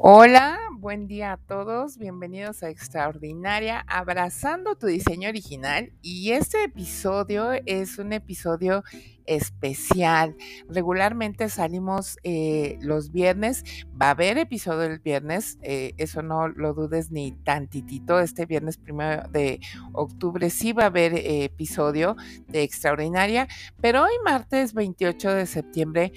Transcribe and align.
Hola, 0.00 0.56
buen 0.74 1.08
día 1.08 1.32
a 1.32 1.36
todos, 1.38 1.98
bienvenidos 1.98 2.62
a 2.62 2.70
Extraordinaria, 2.70 3.80
abrazando 3.88 4.76
tu 4.76 4.86
diseño 4.86 5.28
original 5.28 5.92
y 6.02 6.30
este 6.30 6.62
episodio 6.62 7.50
es 7.66 7.98
un 7.98 8.12
episodio 8.12 8.84
especial. 9.28 10.34
Regularmente 10.68 11.48
salimos 11.48 12.18
eh, 12.24 12.78
los 12.80 13.12
viernes, 13.12 13.62
va 14.00 14.06
a 14.06 14.10
haber 14.10 14.38
episodio 14.38 14.84
el 14.84 14.98
viernes, 14.98 15.58
eh, 15.62 15.92
eso 15.98 16.22
no 16.22 16.48
lo 16.48 16.74
dudes 16.74 17.10
ni 17.10 17.32
tantitito, 17.32 18.18
este 18.18 18.46
viernes 18.46 18.78
primero 18.78 19.28
de 19.28 19.60
octubre 19.92 20.50
sí 20.50 20.72
va 20.72 20.84
a 20.84 20.86
haber 20.86 21.14
eh, 21.14 21.44
episodio 21.44 22.16
de 22.48 22.62
Extraordinaria, 22.62 23.46
pero 23.80 24.02
hoy 24.02 24.12
martes 24.24 24.72
28 24.72 25.34
de 25.34 25.46
septiembre 25.46 26.12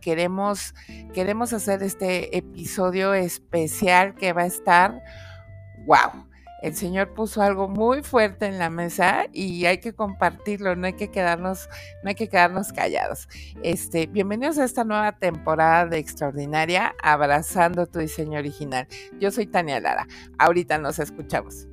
queremos, 0.00 0.74
queremos 1.14 1.52
hacer 1.52 1.82
este 1.82 2.36
episodio 2.36 3.14
especial 3.14 4.14
que 4.14 4.32
va 4.32 4.42
a 4.42 4.46
estar, 4.46 5.02
wow. 5.86 6.33
El 6.64 6.74
Señor 6.74 7.12
puso 7.12 7.42
algo 7.42 7.68
muy 7.68 8.02
fuerte 8.02 8.46
en 8.46 8.58
la 8.58 8.70
mesa 8.70 9.26
y 9.34 9.66
hay 9.66 9.80
que 9.80 9.92
compartirlo, 9.92 10.74
no 10.76 10.86
hay 10.86 10.94
que 10.94 11.10
quedarnos, 11.10 11.68
no 12.02 12.08
hay 12.08 12.14
que 12.14 12.30
quedarnos 12.30 12.72
callados. 12.72 13.28
Este, 13.62 14.06
bienvenidos 14.06 14.56
a 14.56 14.64
esta 14.64 14.82
nueva 14.82 15.12
temporada 15.12 15.84
de 15.84 15.98
Extraordinaria, 15.98 16.94
abrazando 17.02 17.84
tu 17.86 17.98
diseño 17.98 18.38
original. 18.38 18.88
Yo 19.20 19.30
soy 19.30 19.46
Tania 19.46 19.78
Lara. 19.78 20.06
Ahorita 20.38 20.78
nos 20.78 20.98
escuchamos. 20.98 21.68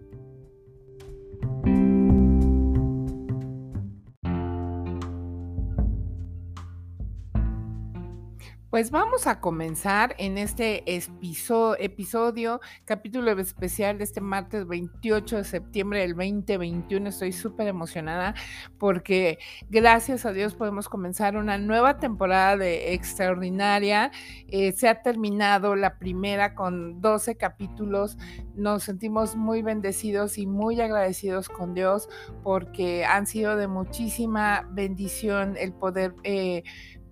Pues 8.82 8.90
vamos 8.90 9.28
a 9.28 9.40
comenzar 9.40 10.16
en 10.18 10.40
este 10.40 10.84
episodio, 10.88 12.60
capítulo 12.84 13.32
especial 13.34 14.00
de 14.00 14.06
este 14.06 14.22
martes 14.22 14.66
28 14.66 15.38
de 15.38 15.44
septiembre 15.44 16.00
del 16.00 16.16
2021. 16.16 17.10
Estoy 17.10 17.32
súper 17.32 17.68
emocionada 17.68 18.34
porque 18.80 19.38
gracias 19.70 20.26
a 20.26 20.32
Dios 20.32 20.56
podemos 20.56 20.90
comenzar 20.90 21.38
una 21.38 21.60
nueva 21.60 22.00
temporada 22.00 22.58
de 22.58 22.96
Extraordinaria. 22.96 24.10
Eh, 24.48 24.72
se 24.72 24.88
ha 24.88 25.04
terminado 25.04 25.76
la 25.76 26.00
primera 26.00 26.56
con 26.56 27.02
12 27.02 27.36
capítulos. 27.36 28.18
Nos 28.56 28.86
sentimos 28.86 29.36
muy 29.36 29.62
bendecidos 29.62 30.40
y 30.40 30.48
muy 30.48 30.82
agradecidos 30.82 31.50
con 31.50 31.76
Dios 31.76 32.10
porque 32.42 33.06
han 33.06 33.28
sido 33.28 33.58
de 33.58 33.68
muchísima 33.68 34.68
bendición 34.72 35.56
el 35.60 35.72
poder... 35.72 36.16
Eh, 36.24 36.64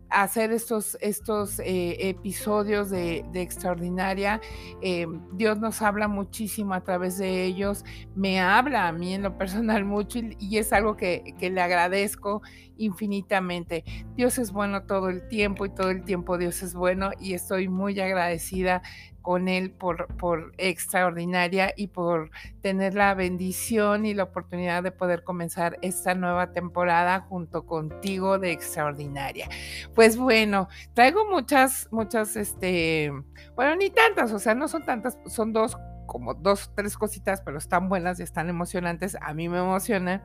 hacer 0.10 0.52
estos, 0.52 0.98
estos 1.02 1.60
eh, 1.60 2.10
episodios 2.10 2.90
de, 2.90 3.26
extraordinaria. 3.34 4.42
Eh, 4.82 5.08
Dios 5.34 5.60
nos 5.60 5.82
habla 5.82 6.08
muchísimo 6.08 6.74
a 6.74 6.82
través 6.82 7.18
de 7.18 7.46
ellos, 7.46 7.86
me 8.16 8.40
habla 8.40 8.88
a 8.88 8.92
mí 8.92 9.14
en 9.14 9.24
lo 9.24 9.38
personal 9.38 9.86
mucho 9.86 10.20
y, 10.20 10.58
es 10.58 10.74
algo 10.74 10.96
que, 10.98 11.36
que, 11.40 11.50
le 11.50 11.62
agradezco 11.62 12.42
infinitamente. 12.78 13.84
Dios 14.16 14.38
es 14.38 14.52
bueno 14.52 14.84
todo 14.84 15.10
el 15.10 15.28
tiempo 15.28 15.66
y 15.66 15.70
todo 15.70 15.90
el 15.90 16.04
tiempo 16.04 16.38
Dios 16.38 16.64
es 16.64 16.74
bueno 16.74 17.12
y 17.20 17.34
estoy 17.34 17.68
muy 17.68 18.00
agradecida 18.00 18.82
con 19.22 19.48
Él 19.48 19.72
por, 19.72 20.08
por 20.18 20.54
extraordinaria 20.58 21.74
y 21.76 21.88
por 21.88 22.32
tener 22.62 22.96
la 22.96 23.14
bendición 23.14 24.06
y 24.06 24.14
la 24.14 24.24
oportunidad 24.24 24.84
de 24.84 24.92
poder 24.92 25.24
comenzar 25.24 25.78
esta 25.82 26.16
nueva 26.16 26.52
temporada 26.52 27.22
junto 27.22 27.66
contigo 27.66 28.40
de 28.40 28.52
extraordinaria. 28.52 29.50
Pues 29.96 30.18
bueno, 30.18 30.68
traigo 30.94 31.30
muchas, 31.30 31.88
muchas, 31.92 32.36
este, 32.36 33.12
bueno, 33.56 33.76
ni 33.76 33.90
tantas, 33.90 34.32
o 34.32 34.40
sea, 34.40 34.56
no 34.56 34.68
son 34.68 34.86
tantas, 34.86 35.18
son 35.28 35.54
dos 35.54 35.78
como 36.10 36.34
dos, 36.34 36.72
tres 36.76 36.98
cositas, 36.98 37.42
pero 37.42 37.60
están 37.60 37.88
buenas 37.88 38.20
y 38.20 38.24
están 38.24 38.50
emocionantes. 38.50 39.16
A 39.22 39.34
mí 39.34 39.48
me 39.48 39.60
emociona. 39.60 40.24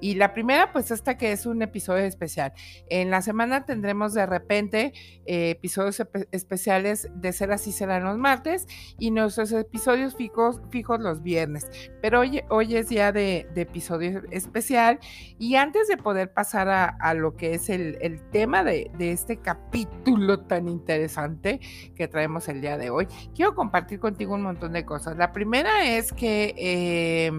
Y 0.00 0.14
la 0.14 0.32
primera, 0.32 0.72
pues 0.72 0.90
esta 0.90 1.16
que 1.18 1.30
es 1.30 1.44
un 1.46 1.62
episodio 1.62 2.04
especial. 2.04 2.54
En 2.88 3.10
la 3.10 3.20
semana 3.20 3.66
tendremos 3.66 4.14
de 4.14 4.24
repente 4.24 4.92
eh, 5.26 5.50
episodios 5.50 6.02
especiales 6.32 7.08
de 7.14 7.32
Ser 7.32 7.52
así 7.52 7.70
serán 7.70 8.04
los 8.04 8.16
martes 8.16 8.66
y 8.98 9.10
nuestros 9.10 9.52
episodios 9.52 10.16
fijos, 10.16 10.62
fijos 10.70 11.00
los 11.00 11.22
viernes. 11.22 11.70
Pero 12.00 12.20
hoy, 12.20 12.42
hoy 12.48 12.74
es 12.74 12.88
día 12.88 13.12
de, 13.12 13.46
episodio 13.54 14.22
especial. 14.30 14.98
Y 15.38 15.56
antes 15.56 15.86
de 15.88 15.98
poder 15.98 16.32
pasar 16.32 16.68
a, 16.68 17.14
lo 17.14 17.36
que 17.36 17.54
es 17.54 17.68
el, 17.68 18.22
tema 18.32 18.64
de, 18.64 18.90
de 18.96 19.12
este 19.12 19.36
capítulo 19.36 20.40
tan 20.40 20.68
interesante 20.68 21.60
que 21.94 22.08
traemos 22.08 22.48
el 22.48 22.62
día 22.62 22.78
de 22.78 22.88
hoy, 22.88 23.06
quiero 23.34 23.54
compartir 23.54 24.00
contigo 24.00 24.34
un 24.34 24.42
montón 24.42 24.72
de 24.72 24.86
cosas. 24.86 25.16
La 25.16 25.25
primera 25.32 25.96
es 25.96 26.12
que 26.12 26.54
eh, 26.56 27.32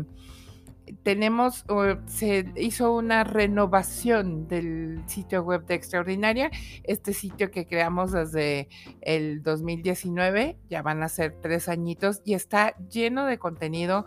tenemos, 1.03 1.65
se 2.05 2.51
hizo 2.55 2.93
una 2.93 3.23
renovación 3.23 4.47
del 4.47 5.03
sitio 5.07 5.43
web 5.43 5.65
de 5.65 5.75
Extraordinaria, 5.75 6.51
este 6.83 7.13
sitio 7.13 7.51
que 7.51 7.65
creamos 7.65 8.11
desde 8.11 8.69
el 9.01 9.43
2019, 9.43 10.57
ya 10.69 10.81
van 10.81 11.03
a 11.03 11.09
ser 11.09 11.35
tres 11.41 11.67
añitos 11.69 12.21
y 12.23 12.33
está 12.33 12.75
lleno 12.89 13.25
de 13.25 13.37
contenido 13.37 14.05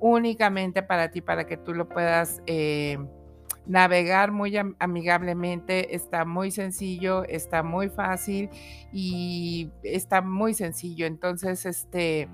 únicamente 0.00 0.82
para 0.82 1.10
ti, 1.10 1.20
para 1.20 1.46
que 1.46 1.56
tú 1.56 1.74
lo 1.74 1.88
puedas... 1.88 2.42
Eh, 2.46 2.98
navegar 3.66 4.32
muy 4.32 4.56
amigablemente, 4.56 5.94
está 5.94 6.24
muy 6.24 6.50
sencillo, 6.50 7.24
está 7.24 7.62
muy 7.62 7.88
fácil 7.88 8.48
y 8.92 9.70
está 9.84 10.22
muy 10.22 10.54
sencillo. 10.54 11.06
Entonces, 11.06 11.66
este, 11.66 12.28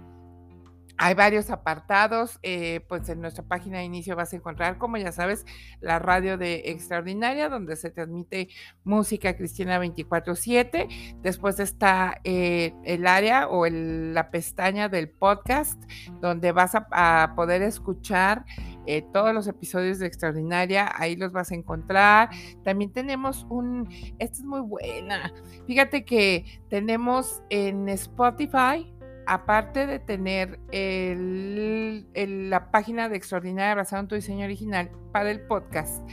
hay 0.99 1.15
varios 1.15 1.51
apartados, 1.51 2.39
eh, 2.43 2.81
pues 2.89 3.09
en 3.09 3.21
nuestra 3.21 3.45
página 3.45 3.79
de 3.79 3.85
inicio 3.85 4.17
vas 4.17 4.33
a 4.33 4.37
encontrar, 4.37 4.79
como 4.79 4.97
ya 4.97 5.13
sabes, 5.13 5.45
la 5.81 5.99
radio 5.99 6.39
de 6.39 6.63
Extraordinaria, 6.67 7.49
donde 7.49 7.77
se 7.77 7.91
transmite 7.91 8.49
música 8.85 9.37
cristiana 9.37 9.79
24/7. 9.79 10.89
Después 11.23 11.61
está 11.61 12.21
eh, 12.25 12.73
el 12.85 13.07
área 13.07 13.49
o 13.49 13.67
la 13.67 14.31
pestaña 14.31 14.89
del 14.89 15.11
podcast, 15.11 15.83
donde 16.21 16.53
vas 16.53 16.75
a, 16.75 17.33
poder 17.37 17.63
escuchar 17.63 18.45
eh, 18.87 19.05
todos 19.13 19.35
los 19.35 19.47
episodios 19.49 19.99
de 19.99 20.07
Extraordinaria, 20.07 20.91
ahí 20.95 21.17
los 21.17 21.33
vas 21.33 21.51
a 21.53 21.55
encontrar. 21.55 22.31
También 22.65 22.93
tenemos 22.93 23.47
un, 23.51 23.89
esta 24.19 24.39
es 24.39 24.45
muy 24.45 24.61
buena, 24.61 25.33
fíjate 25.67 26.05
que 26.05 26.63
tenemos 26.71 27.43
en 27.51 27.89
Spotify, 27.89 28.96
aparte 29.27 29.87
de 29.87 29.99
tener 29.99 30.61
la 30.71 32.71
página 32.71 33.09
de 33.09 33.17
Extraordinaria 33.17 33.85
en 33.91 34.09
tu 34.09 34.15
diseño 34.15 34.45
original 34.45 34.91
para 35.13 35.31
el 35.31 35.41
podcast, 35.41 36.09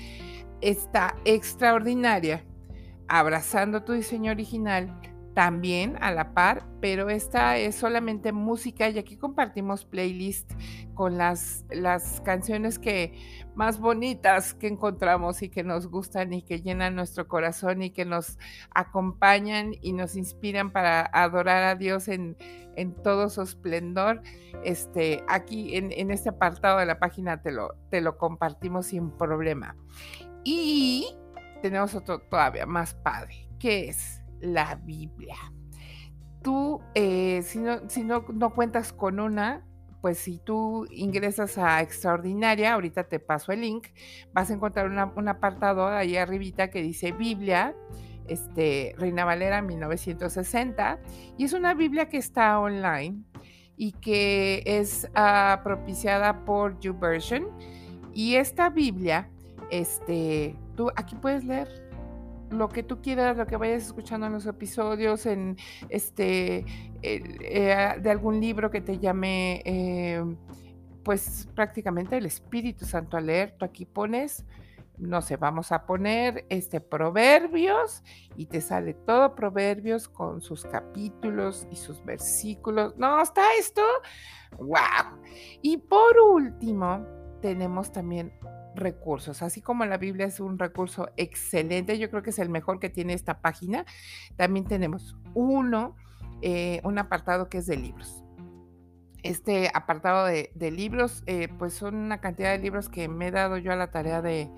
está 0.62 1.16
extraordinaria, 1.26 2.44
abrazando 3.08 3.84
tu 3.84 3.94
diseño 3.94 4.32
original 4.32 5.00
también 5.34 5.98
a 6.02 6.12
la 6.12 6.34
par, 6.34 6.66
pero 6.80 7.10
esta 7.10 7.58
es 7.58 7.76
solamente 7.76 8.32
música 8.32 8.90
y 8.90 9.00
aquí 9.00 9.18
compartimos 9.18 9.86
playlist 9.86 10.52
con 10.94 11.18
las, 11.18 11.66
las 11.72 12.22
canciones 12.22 12.78
que 12.78 13.14
más 13.56 13.80
bonitas 13.80 14.54
que 14.54 14.68
encontramos 14.68 15.42
y 15.42 15.50
que 15.50 15.64
nos 15.64 15.88
gustan 15.88 16.34
y 16.34 16.44
que 16.44 16.62
llenan 16.62 16.96
nuestro 16.96 17.28
corazón 17.28 17.82
y 17.82 17.90
que 17.90 18.06
nos 18.06 18.38
acompañan 18.72 19.74
y 19.82 19.94
nos 19.94 20.16
inspiran 20.16 20.72
para 20.72 21.02
adorar 21.02 21.64
a 21.64 21.76
Dios 21.76 22.08
en, 22.08 22.38
en 22.76 22.94
todo 23.02 23.30
su 23.30 23.42
esplendor. 23.42 24.22
Este, 24.64 25.24
aquí 25.28 25.76
en, 25.76 25.92
en, 25.92 26.12
este 26.12 26.30
apartado 26.30 26.80
de 26.80 26.86
la 26.86 27.00
página 27.00 27.42
te 27.42 27.52
lo, 27.52 27.74
te 27.90 28.02
lo 28.02 28.18
compartimos 28.18 28.88
sin 28.88 29.12
problema. 29.12 29.76
Y 30.44 31.08
tenemos 31.62 31.96
otro 31.96 32.20
todavía 32.20 32.66
más 32.66 32.94
padre, 32.94 33.48
que 33.58 33.90
es 33.90 34.23
la 34.44 34.76
Biblia. 34.76 35.36
Tú, 36.42 36.82
eh, 36.94 37.42
si, 37.44 37.60
no, 37.60 37.90
si 37.90 38.04
no, 38.04 38.26
no 38.34 38.54
cuentas 38.54 38.92
con 38.92 39.20
una, 39.20 39.66
pues 40.02 40.18
si 40.18 40.38
tú 40.38 40.86
ingresas 40.92 41.58
a 41.58 41.82
Extraordinaria, 41.82 42.74
ahorita 42.74 43.06
te 43.06 43.20
paso 43.20 43.54
el 43.54 43.62
link, 43.62 43.88
vas 44.34 44.52
a 44.52 44.54
encontrar 44.54 44.88
un 44.88 45.28
apartado 45.30 45.88
ahí 45.88 46.18
arribita 46.18 46.70
que 46.70 46.82
dice 46.82 47.14
Biblia, 47.14 47.74
este, 48.28 48.96
Reina 48.98 49.24
Valera 49.24 49.62
1960, 49.62 51.00
y 51.38 51.46
es 51.46 51.54
una 51.54 51.74
Biblia 51.74 52.10
que 52.10 52.18
está 52.18 52.60
online 52.60 53.24
y 53.78 53.94
que 53.94 54.64
es 54.66 55.10
uh, 55.12 55.64
propiciada 55.64 56.44
por 56.44 56.80
YouVersion. 56.80 57.48
Y 58.14 58.36
esta 58.36 58.70
Biblia, 58.70 59.30
este, 59.72 60.58
tú 60.76 60.92
aquí 60.96 61.16
puedes 61.16 61.46
leer 61.46 61.83
lo 62.54 62.70
que 62.70 62.84
tú 62.84 63.02
quieras, 63.02 63.38
lo 63.38 63.46
que 63.46 63.58
vayas 63.58 63.84
escuchando 63.84 64.28
en 64.28 64.34
los 64.34 64.46
episodios, 64.46 65.26
en 65.26 65.58
este, 65.90 66.66
eh, 67.02 67.96
de 68.02 68.10
algún 68.10 68.40
libro 68.40 68.72
que 68.72 68.82
te 68.82 69.00
llame, 69.00 69.62
eh, 69.66 70.24
pues 71.04 71.48
prácticamente 71.56 72.18
el 72.18 72.26
Espíritu 72.26 72.86
Santo 72.86 73.18
a 73.18 73.22
leer, 73.22 73.56
tú 73.58 73.66
aquí 73.66 73.86
pones 73.86 74.46
no 74.98 75.22
sé, 75.22 75.38
vamos 75.38 75.72
a 75.72 75.86
poner 75.86 76.46
este 76.50 76.80
Proverbios 76.80 78.04
y 78.36 78.46
te 78.46 78.62
sale 78.62 78.94
todo 78.94 79.36
Proverbios 79.36 80.08
con 80.08 80.42
sus 80.42 80.66
capítulos 80.66 81.68
y 81.72 81.76
sus 81.76 82.04
versículos. 82.06 82.96
No, 82.98 83.22
está 83.22 83.42
esto. 83.58 83.82
¡Wow! 84.58 85.20
Y 85.62 85.78
por 85.78 86.20
último, 86.20 87.06
tenemos 87.42 87.92
también 87.92 88.32
recursos, 88.76 89.42
así 89.42 89.62
como 89.62 89.86
la 89.86 89.98
Biblia 89.98 90.26
es 90.26 90.40
un 90.40 90.58
recurso 90.60 91.10
excelente, 91.18 91.98
yo 91.98 92.10
creo 92.10 92.24
que 92.24 92.32
es 92.32 92.40
el 92.40 92.50
mejor 92.50 92.80
que 92.80 92.90
tiene 92.90 93.14
esta 93.14 93.42
página, 93.42 93.86
también 94.36 94.66
tenemos 94.66 95.18
uno, 95.34 95.96
eh, 96.42 96.82
un 96.84 96.98
apartado 96.98 97.50
que 97.50 97.60
es 97.60 97.66
de 97.66 97.78
libros. 97.78 98.24
Este 99.22 99.72
apartado 99.74 100.26
de, 100.26 100.72
libros, 100.72 101.24
eh, 101.28 101.48
pues 101.58 101.74
son 101.74 101.96
una 101.96 102.20
cantidad 102.20 102.52
de 102.52 102.60
libros 102.60 102.90
que 102.90 103.08
me 103.08 103.28
he 103.28 103.32
dado 103.32 103.58
yo 103.58 103.72
a 103.72 103.78
la 103.78 103.90
tarea 103.90 104.22
de, 104.22 104.50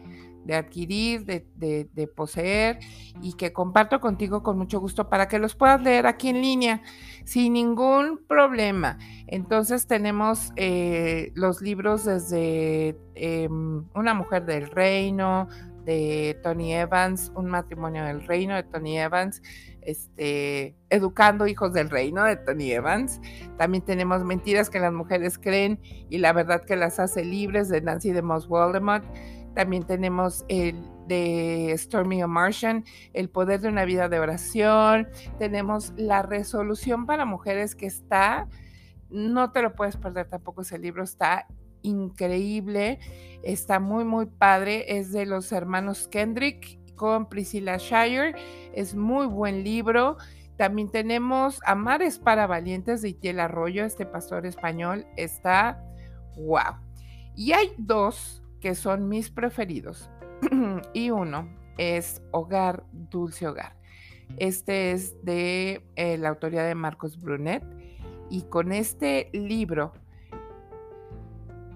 adquirir, 0.54 1.26
de, 1.26 2.10
poseer 2.16 2.80
y 3.22 3.34
que 3.34 3.52
comparto 3.52 4.00
contigo 4.00 4.44
con 4.44 4.58
mucho 4.58 4.80
gusto 4.80 5.10
para 5.10 5.28
que 5.28 5.40
los 5.40 5.56
puedas 5.56 5.82
leer 5.82 6.06
aquí 6.06 6.30
en 6.30 6.42
línea 6.42 6.82
sin 7.24 7.54
ningún 7.54 8.20
problema. 8.28 8.98
Entonces 9.28 9.88
tenemos 9.88 10.52
eh, 10.56 11.32
los 11.34 11.62
libros 11.62 12.06
desde 12.06 12.98
em, 13.16 13.86
Una 13.96 14.14
mujer 14.14 14.46
del 14.46 14.70
reino, 14.70 15.48
de 15.86 16.40
Tony 16.44 16.74
Evans, 16.74 17.32
Un 17.36 17.46
matrimonio 17.46 18.04
del 18.04 18.26
reino 18.26 18.56
de 18.56 18.64
Tony 18.64 18.98
Evans, 19.00 19.42
este, 19.82 20.76
Educando 20.90 21.48
hijos 21.48 21.74
del 21.74 21.90
reino 21.90 22.24
de 22.24 22.36
Tony 22.36 22.72
Evans. 22.72 23.22
También 23.58 23.86
tenemos 23.86 24.24
Mentiras 24.24 24.70
que 24.70 24.80
las 24.80 24.92
mujeres 24.92 25.38
creen 25.38 25.80
y 26.10 26.18
la 26.18 26.34
verdad 26.34 26.64
que 26.66 26.76
las 26.76 27.00
hace 27.00 27.24
libres 27.24 27.70
de 27.70 27.82
Nancy 27.82 28.12
de 28.12 28.22
Moss 28.22 28.48
Waldemont. 28.48 29.06
También 29.56 29.84
tenemos 29.84 30.46
el 30.50 30.76
de 31.08 31.74
Stormy 31.78 32.22
O'Martian, 32.24 32.84
El 33.14 33.30
poder 33.30 33.62
de 33.62 33.70
una 33.70 33.86
vida 33.86 34.10
de 34.10 34.20
oración. 34.20 35.08
Tenemos 35.40 35.94
La 35.96 36.22
resolución 36.22 37.06
para 37.06 37.26
mujeres 37.26 37.76
que 37.76 37.86
está, 37.86 38.48
no 39.10 39.52
te 39.52 39.62
lo 39.62 39.76
puedes 39.76 39.98
perder 39.98 40.28
tampoco 40.28 40.62
ese 40.62 40.78
libro, 40.78 41.04
está 41.04 41.48
increíble, 41.84 43.00
está 43.44 43.80
muy, 43.80 44.04
muy 44.04 44.26
padre. 44.26 44.98
Es 44.98 45.12
de 45.12 45.26
los 45.26 45.52
hermanos 45.52 46.08
Kendrick 46.08 46.80
con 46.96 47.30
Priscilla 47.30 47.78
Shire. 47.78 48.36
Es 48.74 48.96
muy 48.96 49.28
buen 49.28 49.64
libro. 49.64 50.18
También 50.58 50.90
tenemos 50.90 51.60
Amares 51.66 52.18
para 52.18 52.48
Valientes 52.48 53.02
de 53.02 53.10
Itiel 53.10 53.40
Arroyo, 53.40 53.86
este 53.86 54.06
pastor 54.06 54.46
español. 54.46 55.06
Está 55.18 55.84
wow. 56.38 56.80
Y 57.36 57.52
hay 57.52 57.74
dos 57.78 58.42
que 58.60 58.76
son 58.76 59.08
mis 59.10 59.30
preferidos. 59.30 60.10
y 60.94 61.10
uno 61.12 61.50
es 61.78 62.22
Hogar, 62.32 62.84
Dulce 62.92 63.48
Hogar. 63.48 63.76
Este 64.38 64.92
es 64.92 65.24
de 65.24 65.86
eh, 65.96 66.18
la 66.18 66.30
autoría 66.30 66.64
de 66.64 66.76
Marcos 66.76 67.20
Brunet. 67.20 67.64
Y 68.30 68.44
con 68.44 68.72
este 68.72 69.30
libro 69.34 69.94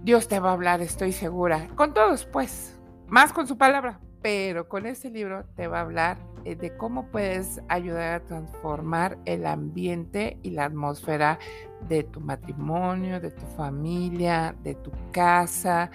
Dios 0.03 0.29
te 0.29 0.39
va 0.39 0.51
a 0.51 0.53
hablar, 0.53 0.81
estoy 0.81 1.11
segura. 1.11 1.67
Con 1.75 1.93
todos, 1.93 2.25
pues, 2.25 2.79
más 3.07 3.33
con 3.33 3.47
su 3.47 3.57
palabra. 3.57 3.99
Pero 4.21 4.67
con 4.67 4.85
este 4.85 5.09
libro 5.09 5.45
te 5.55 5.67
va 5.67 5.79
a 5.79 5.81
hablar 5.81 6.17
eh, 6.43 6.55
de 6.55 6.75
cómo 6.75 7.07
puedes 7.07 7.61
ayudar 7.69 8.13
a 8.13 8.19
transformar 8.25 9.17
el 9.25 9.45
ambiente 9.45 10.37
y 10.41 10.51
la 10.51 10.65
atmósfera 10.65 11.39
de 11.87 12.03
tu 12.03 12.19
matrimonio, 12.19 13.19
de 13.21 13.31
tu 13.31 13.45
familia, 13.45 14.55
de 14.63 14.75
tu 14.75 14.91
casa, 15.11 15.89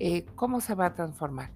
eh, 0.00 0.24
cómo 0.34 0.60
se 0.60 0.74
va 0.74 0.86
a 0.86 0.94
transformar. 0.94 1.50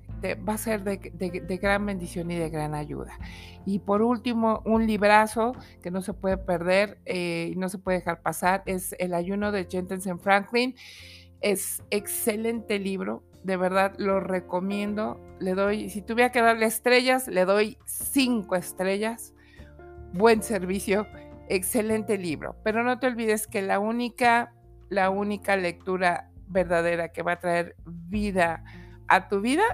va 0.49 0.55
a 0.55 0.59
ser 0.59 0.83
de, 0.85 1.59
gran 1.61 1.87
bendición 1.87 2.31
y 2.31 2.37
de 2.37 2.51
gran 2.51 2.75
ayuda. 2.75 3.19
Y 3.65 3.81
por 3.81 4.03
último, 4.03 4.63
un 4.65 4.87
librazo 4.87 5.53
que 5.83 5.91
no 5.91 6.03
se 6.03 6.13
puede 6.13 6.37
perder 6.37 6.99
eh, 7.05 7.51
y 7.53 7.57
no 7.57 7.69
se 7.69 7.79
puede 7.79 7.99
dejar 7.99 8.23
pasar 8.23 8.63
es 8.67 8.95
El 8.99 9.15
ayuno 9.15 9.53
de 9.53 9.67
Jensen 9.71 10.19
Franklin. 10.19 10.75
Es 11.41 11.83
excelente 11.91 12.79
libro, 12.79 13.23
de 13.45 13.57
verdad 13.57 13.95
lo 13.99 14.21
recomiendo. 14.21 15.21
Le 15.41 15.55
doy, 15.55 15.91
si 15.91 16.03
tuviera 16.03 16.31
que 16.31 16.41
darle 16.41 16.67
estrellas, 16.67 17.29
le 17.29 17.45
doy 17.45 17.79
cinco 17.85 18.57
estrellas. 18.57 19.35
Buen 20.13 20.43
servicio, 20.43 21.07
excelente 21.49 22.19
libro. 22.19 22.57
Pero 22.65 22.83
no 22.83 22.99
te 22.99 23.07
olvides 23.07 23.47
que 23.47 23.63
la 23.63 23.79
única, 23.79 24.53
la 24.89 25.11
única 25.11 25.57
lectura 25.57 26.32
verdadera 26.53 27.09
que 27.09 27.23
va 27.23 27.33
a 27.33 27.41
traer 27.41 27.75
vida 27.85 28.63
a 29.09 29.29
tu 29.29 29.41
vida 29.41 29.65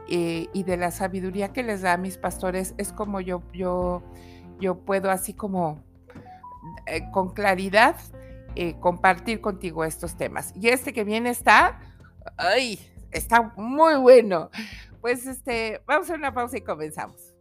eh, 0.08 0.48
y 0.52 0.62
de 0.62 0.76
la 0.76 0.90
sabiduría 0.90 1.52
que 1.52 1.62
les 1.62 1.82
da 1.82 1.92
a 1.92 1.96
mis 1.96 2.18
pastores, 2.18 2.74
es 2.78 2.92
como 2.92 3.20
yo, 3.20 3.42
yo, 3.52 4.02
yo 4.58 4.78
puedo 4.78 5.10
así 5.10 5.34
como 5.34 5.82
eh, 6.86 7.10
con 7.12 7.34
claridad 7.34 7.96
eh, 8.54 8.78
compartir 8.80 9.40
contigo 9.40 9.84
estos 9.84 10.16
temas. 10.16 10.52
Y 10.56 10.68
este 10.68 10.92
que 10.92 11.04
viene 11.04 11.30
está, 11.30 11.80
ay, 12.36 12.80
está 13.10 13.52
muy 13.56 13.96
bueno. 13.96 14.50
Pues 15.00 15.26
este, 15.26 15.80
vamos 15.86 16.10
a 16.10 16.14
una 16.14 16.34
pausa 16.34 16.56
y 16.56 16.62
comenzamos. 16.62 17.34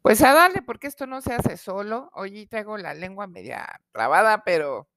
Pues 0.00 0.22
a 0.22 0.32
darle, 0.32 0.62
porque 0.62 0.86
esto 0.86 1.06
no 1.06 1.20
se 1.20 1.34
hace 1.34 1.58
solo. 1.58 2.10
Hoy 2.14 2.46
traigo 2.46 2.78
la 2.78 2.94
lengua 2.94 3.26
media 3.26 3.82
trabada, 3.92 4.42
pero 4.42 4.88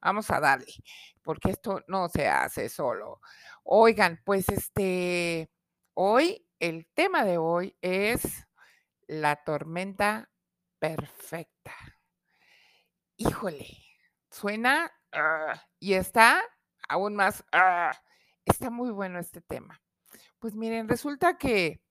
vamos 0.00 0.30
a 0.30 0.40
darle 0.40 0.74
porque 1.28 1.50
esto 1.50 1.84
no 1.88 2.08
se 2.08 2.26
hace 2.26 2.70
solo. 2.70 3.20
Oigan, 3.62 4.18
pues 4.24 4.48
este, 4.48 5.50
hoy, 5.92 6.48
el 6.58 6.86
tema 6.94 7.22
de 7.22 7.36
hoy 7.36 7.76
es 7.82 8.46
la 9.06 9.36
tormenta 9.36 10.30
perfecta. 10.78 11.74
Híjole, 13.18 13.66
suena 14.30 14.90
ah, 15.12 15.62
y 15.78 15.92
está 15.92 16.42
aún 16.88 17.14
más, 17.14 17.44
ah, 17.52 17.92
está 18.46 18.70
muy 18.70 18.90
bueno 18.90 19.18
este 19.18 19.42
tema. 19.42 19.82
Pues 20.38 20.54
miren, 20.54 20.88
resulta 20.88 21.36
que, 21.36 21.82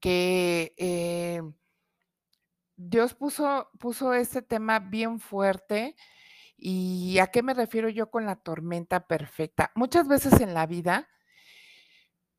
que 0.00 0.72
eh, 0.78 1.42
Dios 2.76 3.12
puso, 3.12 3.68
puso 3.78 4.14
este 4.14 4.40
tema 4.40 4.78
bien 4.78 5.20
fuerte 5.20 5.96
¿Y 6.56 7.18
a 7.18 7.28
qué 7.28 7.42
me 7.42 7.54
refiero 7.54 7.88
yo 7.88 8.10
con 8.10 8.26
la 8.26 8.36
tormenta 8.36 9.06
perfecta? 9.06 9.72
Muchas 9.74 10.08
veces 10.08 10.40
en 10.40 10.54
la 10.54 10.66
vida 10.66 11.08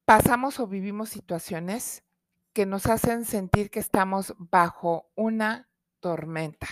pasamos 0.05 0.59
o 0.59 0.67
vivimos 0.67 1.09
situaciones 1.09 2.03
que 2.53 2.65
nos 2.65 2.87
hacen 2.87 3.25
sentir 3.25 3.69
que 3.69 3.79
estamos 3.79 4.33
bajo 4.37 5.11
una 5.15 5.69
tormenta. 5.99 6.67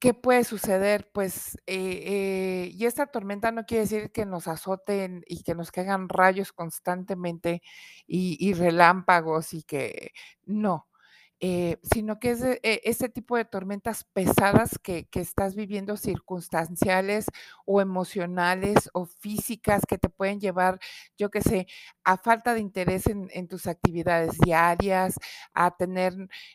¿Qué 0.00 0.14
puede 0.14 0.44
suceder? 0.44 1.10
Pues, 1.12 1.56
eh, 1.66 2.02
eh, 2.66 2.70
y 2.72 2.86
esta 2.86 3.06
tormenta 3.06 3.50
no 3.50 3.66
quiere 3.66 3.82
decir 3.82 4.12
que 4.12 4.26
nos 4.26 4.46
azoten 4.46 5.24
y 5.26 5.42
que 5.42 5.56
nos 5.56 5.72
caigan 5.72 6.08
rayos 6.08 6.52
constantemente 6.52 7.62
y, 8.06 8.36
y 8.38 8.52
relámpagos 8.54 9.54
y 9.54 9.64
que 9.64 10.12
no. 10.46 10.87
Eh, 11.40 11.78
sino 11.84 12.18
que 12.18 12.32
es 12.32 12.42
eh, 12.42 12.58
ese 12.82 13.08
tipo 13.08 13.36
de 13.36 13.44
tormentas 13.44 14.02
pesadas 14.02 14.76
que, 14.82 15.06
que 15.06 15.20
estás 15.20 15.54
viviendo, 15.54 15.96
circunstanciales 15.96 17.26
o 17.64 17.80
emocionales 17.80 18.90
o 18.92 19.06
físicas 19.06 19.82
que 19.86 19.98
te 19.98 20.08
pueden 20.08 20.40
llevar, 20.40 20.80
yo 21.16 21.30
qué 21.30 21.40
sé, 21.40 21.68
a 22.02 22.16
falta 22.16 22.54
de 22.54 22.60
interés 22.60 23.06
en, 23.06 23.46
tus 23.46 23.68
actividades 23.68 24.36
diarias, 24.38 25.14
a 25.54 25.76
tener 25.76 26.12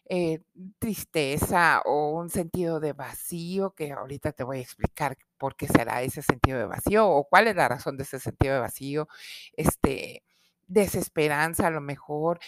eh, 0.09 0.41
tristeza 0.79 1.81
o 1.85 2.11
un 2.19 2.29
sentido 2.29 2.81
de 2.81 2.91
vacío, 2.91 3.73
que 3.75 3.93
ahorita 3.93 4.33
te 4.33 4.43
voy 4.43 4.57
a 4.57 4.61
explicar 4.61 5.17
por 5.37 5.55
qué 5.55 5.67
será 5.67 6.01
ese 6.01 6.21
sentido 6.21 6.59
de 6.59 6.65
vacío 6.65 7.07
o 7.07 7.23
cuál 7.29 7.47
es 7.47 7.55
la 7.55 7.69
razón 7.69 7.95
de 7.95 8.03
ese 8.03 8.19
sentido 8.19 8.55
de 8.55 8.59
vacío, 8.59 9.07
este, 9.55 10.23
desesperanza 10.67 11.67
a 11.67 11.71
lo 11.71 11.81
mejor, 11.81 12.39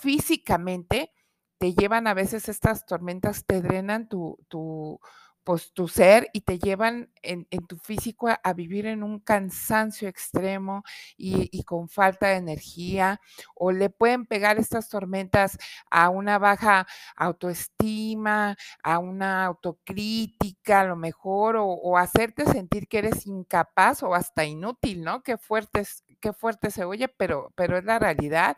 físicamente 0.00 1.12
te 1.58 1.74
llevan 1.74 2.06
a 2.06 2.14
veces 2.14 2.48
estas 2.48 2.86
tormentas, 2.86 3.44
te 3.46 3.60
drenan 3.62 4.08
tu, 4.08 4.38
tu, 4.48 5.00
pues, 5.46 5.72
tu 5.72 5.86
ser 5.86 6.28
y 6.32 6.40
te 6.40 6.58
llevan 6.58 7.08
en, 7.22 7.46
tu 7.68 7.78
físico 7.78 8.26
a, 8.28 8.40
a, 8.42 8.52
vivir 8.52 8.86
en 8.86 9.04
un 9.04 9.20
cansancio 9.20 10.08
extremo 10.08 10.82
y, 11.16 11.48
y, 11.56 11.62
con 11.62 11.88
falta 11.88 12.28
de 12.28 12.36
energía, 12.36 13.20
o 13.54 13.70
le 13.70 13.88
pueden 13.88 14.26
pegar 14.26 14.58
estas 14.58 14.88
tormentas 14.88 15.56
a 15.88 16.10
una 16.10 16.38
baja 16.38 16.88
autoestima, 17.14 18.56
a 18.82 18.98
una 18.98 19.44
autocrítica 19.44 20.80
a 20.80 20.84
lo 20.84 20.96
mejor, 20.96 21.56
o, 21.56 21.66
o 21.66 21.96
hacerte 21.96 22.44
sentir 22.46 22.88
que 22.88 22.98
eres 22.98 23.24
incapaz 23.26 24.02
o 24.02 24.14
hasta 24.16 24.44
inútil, 24.44 25.04
¿no? 25.04 25.22
Qué 25.22 25.38
fuerte, 25.38 25.84
qué 26.20 26.32
fuerte 26.32 26.72
se 26.72 26.84
oye, 26.84 27.06
pero, 27.06 27.52
pero 27.54 27.78
es 27.78 27.84
la 27.84 28.00
realidad 28.00 28.56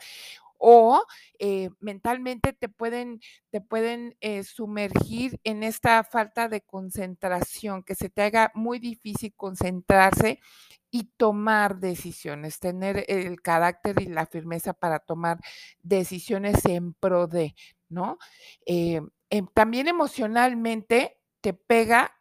o 0.58 1.04
eh, 1.38 1.70
mentalmente 1.80 2.52
te 2.52 2.68
pueden, 2.68 3.20
te 3.50 3.60
pueden 3.60 4.16
eh, 4.20 4.44
sumergir 4.44 5.40
en 5.44 5.62
esta 5.62 6.04
falta 6.04 6.48
de 6.48 6.60
concentración, 6.62 7.82
que 7.82 7.94
se 7.94 8.10
te 8.10 8.22
haga 8.22 8.50
muy 8.54 8.78
difícil 8.78 9.32
concentrarse 9.36 10.40
y 10.90 11.04
tomar 11.16 11.78
decisiones, 11.80 12.58
tener 12.60 13.04
el 13.08 13.40
carácter 13.42 14.00
y 14.00 14.06
la 14.06 14.26
firmeza 14.26 14.72
para 14.72 14.98
tomar 15.00 15.38
decisiones 15.82 16.64
en 16.64 16.94
pro 16.94 17.26
de, 17.26 17.54
¿no? 17.88 18.18
Eh, 18.66 19.00
em, 19.30 19.46
también 19.54 19.88
emocionalmente 19.88 21.18
te 21.40 21.52
pega 21.54 22.17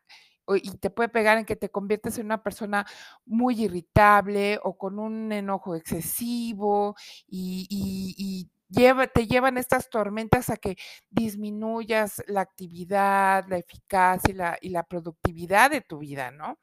y 0.56 0.77
te 0.77 0.89
puede 0.89 1.10
pegar 1.10 1.38
en 1.38 1.46
que 1.46 1.56
te 1.56 1.70
conviertes 1.70 2.18
en 2.18 2.25
una 2.25 2.42
persona 2.44 2.86
muy 3.25 3.63
irritable 3.63 4.60
o 4.63 4.77
con 4.77 5.00
un 5.00 5.32
enojo 5.32 5.75
excesivo 5.75 6.96
y, 7.27 8.50
lleva, 8.70 9.08
te 9.08 9.27
llevan 9.27 9.58
estas 9.58 9.89
tormentas 9.89 10.50
a 10.50 10.58
que 10.58 10.77
disminuyas 11.10 12.24
la 12.27 12.42
actividad, 12.42 13.46
la 13.48 13.58
eficacia 13.58 14.32
y 14.32 14.34
la, 14.34 14.58
y 14.62 14.70
la 14.70 14.84
productividad 14.84 15.72
de 15.72 15.82
tu 15.82 16.00
vida, 16.00 16.32
¿no? 16.32 16.60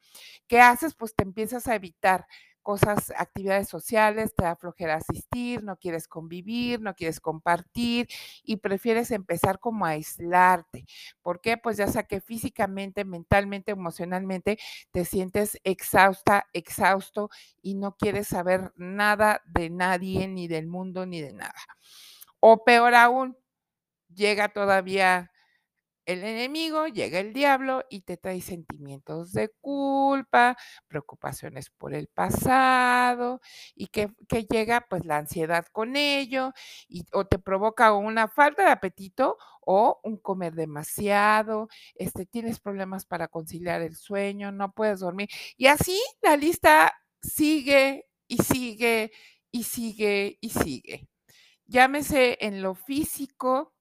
¿Qué 0.47 0.61
haces? 0.61 0.95
Pues 0.95 1.15
te 1.15 1.25
empiezas 1.25 1.67
a 1.69 1.75
evitar 1.75 2.27
cosas, 2.65 3.13
actividades 3.17 3.69
sociales, 3.69 4.35
te 4.35 4.43
da 4.45 4.57
flojera 4.57 4.97
asistir, 4.97 5.63
no 5.63 5.77
quieres 5.77 6.09
convivir, 6.09 6.81
no 6.81 6.95
quieres 6.95 7.21
compartir 7.21 8.09
y 8.43 8.57
prefieres 8.57 9.13
empezar 9.13 9.61
como 9.61 9.87
a 9.87 9.91
aislarte. 9.91 10.87
¿Por 11.23 11.41
qué? 11.41 11.57
Pues 11.57 11.77
ya 11.77 11.87
sea 11.87 12.05
que 12.05 12.21
físicamente, 12.21 13.05
mentalmente, 13.05 13.71
emocionalmente 13.71 14.59
te 14.91 15.05
sientes 15.05 15.61
exhausta, 15.63 16.47
exhausto 16.53 17.31
y 17.63 17.75
no 17.75 17.97
quieres 17.97 18.27
saber 18.29 18.73
nada 18.75 19.43
de 19.47 19.71
nadie, 19.71 20.27
ni 20.27 20.49
del 20.49 20.67
mundo, 20.67 21.07
ni 21.07 21.21
de 21.21 21.33
nada. 21.35 21.55
O 22.41 22.65
peor 22.65 22.95
aún, 22.95 23.37
llega 24.15 24.49
todavía 24.49 25.31
el 26.07 26.25
enemigo, 26.25 26.87
llega 26.87 27.21
el 27.21 27.33
diablo 27.33 27.85
y 27.91 28.03
te 28.03 28.17
trae 28.17 28.41
sentimientos 28.41 29.33
de 29.33 29.51
culpa, 29.61 30.57
preocupaciones 30.89 31.71
por 31.71 31.95
el 31.95 32.09
pasado 32.09 33.41
y 33.75 33.89
que, 33.89 34.11
llega 34.51 34.87
pues 34.89 35.05
la 35.05 35.19
ansiedad 35.19 35.67
con 35.73 35.97
ello 35.97 36.53
y, 36.89 37.05
o 37.13 37.27
te 37.27 37.39
provoca 37.39 37.93
una 37.95 38.29
falta 38.29 38.65
de 38.65 38.71
apetito 38.71 39.39
o 39.61 40.01
un 40.05 40.19
comer 40.19 40.55
demasiado, 40.55 41.69
este, 41.95 42.27
tienes 42.27 42.61
problemas 42.61 43.07
para 43.07 43.29
conciliar 43.29 43.83
el 43.83 43.97
sueño, 43.97 44.53
no 44.53 44.73
puedes 44.73 45.01
dormir 45.01 45.29
y 45.57 45.67
así 45.67 46.01
la 46.23 46.37
lista 46.37 46.95
sigue 47.23 48.07
y 48.29 48.39
sigue 48.39 49.13
y 49.51 49.65
sigue 49.65 50.39
y 50.41 50.51
sigue. 50.51 51.09
Llámese 51.67 52.39
en 52.41 52.63
lo 52.63 52.75
físico, 52.75 53.74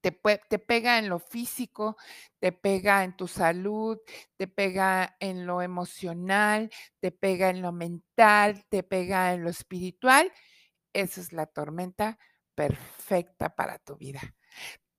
te, 0.00 0.12
te, 0.48 0.58
pega 0.58 0.98
en 0.98 1.08
lo 1.08 1.18
físico, 1.18 1.96
te 2.38 2.52
pega 2.52 3.04
en 3.04 3.16
tu 3.16 3.28
salud, 3.28 3.98
te 4.36 4.46
pega 4.46 5.16
en 5.20 5.46
lo 5.46 5.62
emocional, 5.62 6.70
te 7.00 7.10
pega 7.10 7.50
en 7.50 7.62
lo 7.62 7.72
mental, 7.72 8.64
te 8.68 8.82
pega 8.82 9.32
en 9.32 9.44
lo 9.44 9.50
espiritual. 9.50 10.32
Esa 10.92 11.20
es 11.20 11.32
la 11.32 11.46
tormenta 11.46 12.18
perfecta 12.54 13.54
para 13.54 13.78
tu 13.78 13.96
vida. 13.96 14.20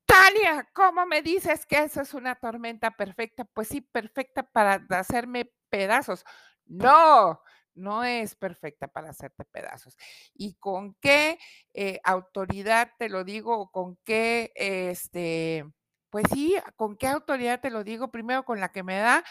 Tania, 0.05 0.67
¿cómo 0.73 1.05
me 1.05 1.21
dices 1.21 1.65
que 1.65 1.83
esa 1.83 2.01
es 2.01 2.13
una 2.13 2.35
tormenta 2.35 2.91
perfecta? 2.91 3.45
Pues 3.45 3.67
sí, 3.67 3.81
perfecta 3.81 4.43
para 4.43 4.85
hacerme 4.89 5.51
pedazos. 5.69 6.23
No, 6.65 7.41
no 7.79 8.03
es 8.03 8.35
perfecta 8.35 8.87
para 8.87 9.09
hacerte 9.09 9.45
pedazos. 9.45 9.97
¿Y 10.33 10.55
con 10.55 10.95
qué 10.95 11.39
eh, 11.73 11.99
autoridad 12.03 12.91
te 12.97 13.09
lo 13.09 13.23
digo? 13.23 13.71
¿Con 13.71 13.97
qué, 14.03 14.51
este, 14.55 15.65
pues 16.09 16.25
sí, 16.33 16.55
con 16.75 16.97
qué 16.97 17.07
autoridad 17.07 17.61
te 17.61 17.69
lo 17.69 17.83
digo? 17.83 18.11
Primero, 18.11 18.43
con 18.43 18.59
la 18.59 18.71
que 18.71 18.83
me 18.83 18.97
da 18.97 19.23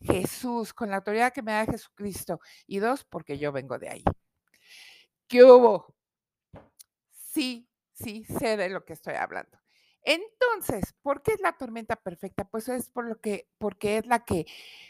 Jesús, 0.00 0.74
con 0.74 0.90
la 0.90 0.96
autoridad 0.96 1.32
que 1.32 1.42
me 1.42 1.52
da 1.52 1.66
Jesucristo. 1.66 2.40
Y 2.66 2.78
dos, 2.78 3.04
porque 3.04 3.38
yo 3.38 3.52
vengo 3.52 3.78
de 3.78 3.88
ahí. 3.88 4.04
¿Qué 5.28 5.44
hubo? 5.44 5.94
Sí, 7.10 7.68
sí, 7.92 8.24
sé 8.24 8.56
de 8.56 8.68
lo 8.68 8.84
que 8.84 8.92
estoy 8.92 9.14
hablando. 9.14 9.58
Entonces, 10.04 10.94
¿por 11.02 11.22
qué 11.22 11.32
es 11.32 11.40
la 11.40 11.52
tormenta 11.56 11.96
perfecta? 11.96 12.44
Pues 12.44 12.68
es 12.68 12.90
por 12.90 13.06
lo 13.06 13.20
que, 13.20 13.48
porque 13.58 13.98
es 13.98 14.06
la 14.06 14.24
que 14.24 14.46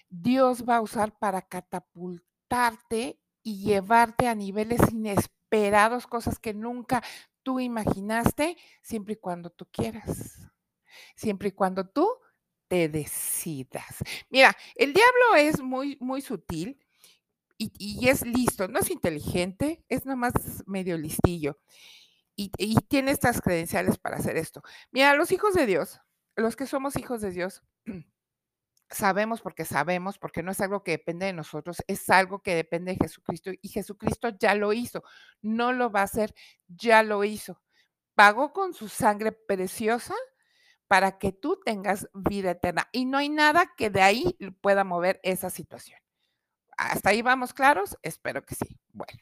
Dios 0.08 0.64
va 0.66 0.76
a 0.76 0.80
usar 0.80 1.18
para 1.18 1.42
catapultar 1.42 2.31
y 3.42 3.62
llevarte 3.64 4.28
a 4.28 4.34
niveles 4.34 4.80
inesperados, 4.90 6.06
cosas 6.06 6.38
que 6.38 6.54
nunca 6.54 7.02
tú 7.42 7.60
imaginaste, 7.60 8.56
siempre 8.82 9.14
y 9.14 9.16
cuando 9.16 9.50
tú 9.50 9.66
quieras, 9.70 10.38
siempre 11.16 11.48
y 11.48 11.52
cuando 11.52 11.88
tú 11.88 12.08
te 12.68 12.88
decidas. 12.88 13.96
Mira, 14.30 14.56
el 14.74 14.92
diablo 14.92 15.36
es 15.36 15.60
muy, 15.60 15.96
muy 16.00 16.20
sutil 16.20 16.78
y, 17.58 18.08
es 18.08 18.26
listo, 18.26 18.66
no 18.66 18.80
es 18.80 18.90
inteligente, 18.90 19.84
es 19.88 20.04
nomás 20.04 20.32
medio 20.66 20.98
listillo 20.98 21.60
y, 22.34 22.50
y 22.58 22.74
tiene 22.88 23.12
estas 23.12 23.40
credenciales 23.40 23.98
para 23.98 24.16
hacer 24.16 24.36
esto. 24.36 24.62
Mira, 24.90 25.14
los 25.14 25.30
hijos 25.32 25.54
de 25.54 25.66
Dios, 25.66 26.00
los 26.34 26.56
que 26.56 26.66
somos 26.66 26.96
hijos 26.96 27.20
de 27.20 27.30
Dios, 27.30 27.62
sabemos 28.92 29.40
porque 29.40 29.64
sabemos, 29.64 30.18
porque 30.18 30.42
no 30.42 30.52
es 30.52 30.60
algo 30.60 30.82
que 30.82 30.92
depende 30.92 31.26
de 31.26 31.32
nosotros, 31.32 31.82
es 31.86 32.08
algo 32.10 32.40
que 32.42 32.54
depende 32.54 32.92
de 32.92 32.98
Jesucristo 32.98 33.50
y 33.60 33.68
Jesucristo 33.68 34.28
ya 34.30 34.54
lo 34.54 34.72
hizo, 34.72 35.02
no 35.40 35.72
lo 35.72 35.90
va 35.90 36.00
a 36.00 36.04
hacer, 36.04 36.34
ya 36.68 37.02
lo 37.02 37.24
hizo. 37.24 37.60
Pagó 38.14 38.52
con 38.52 38.74
su 38.74 38.88
sangre 38.88 39.32
preciosa 39.32 40.14
para 40.86 41.18
que 41.18 41.32
tú 41.32 41.58
tengas 41.64 42.08
vida 42.12 42.52
eterna 42.52 42.88
y 42.92 43.06
no 43.06 43.18
hay 43.18 43.30
nada 43.30 43.72
que 43.76 43.90
de 43.90 44.02
ahí 44.02 44.36
pueda 44.60 44.84
mover 44.84 45.20
esa 45.22 45.50
situación. 45.50 45.98
¿Hasta 46.76 47.10
ahí 47.10 47.22
vamos 47.22 47.54
claros? 47.54 47.96
Espero 48.02 48.44
que 48.44 48.54
sí. 48.54 48.78
Bueno, 48.92 49.18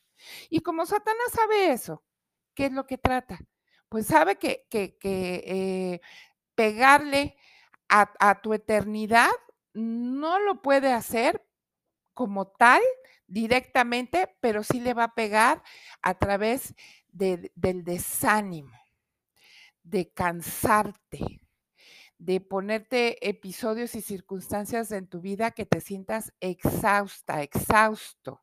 y 0.49 0.61
como 0.61 0.87
Satanás 0.87 1.33
sabe 1.33 1.73
eso, 1.73 2.03
¿qué 2.55 2.67
es 2.67 2.73
lo 2.73 2.87
que 2.87 2.99
trata? 2.99 3.39
Pues 3.89 4.07
sabe 4.07 4.37
que, 4.37 4.67
que, 4.71 4.97
que 4.99 5.45
eh, 5.47 6.00
pegarle 6.55 7.37
a, 7.89 8.12
a 8.19 8.41
tu 8.41 8.55
eternidad 8.55 9.31
no 9.75 10.39
lo 10.39 10.62
puede 10.62 10.93
hacer 10.93 11.45
como 12.15 12.49
tal 12.49 12.83
directamente, 13.27 14.37
pero 14.41 14.62
sí 14.62 14.81
le 14.81 14.95
va 14.95 15.05
a 15.05 15.15
pegar 15.15 15.62
a 16.03 16.15
través 16.15 16.75
de, 17.09 17.53
del 17.55 17.85
desánimo, 17.85 18.77
de 19.83 20.11
cansarte, 20.12 21.41
de 22.19 22.41
ponerte 22.41 23.29
episodios 23.29 23.95
y 23.95 24.03
circunstancias 24.03 24.93
en 24.93 25.07
tu 25.07 25.21
vida 25.21 25.53
que 25.53 25.65
te 25.65 25.81
sientas 25.81 26.33
exhausta, 26.41 27.43
exhausto, 27.43 28.43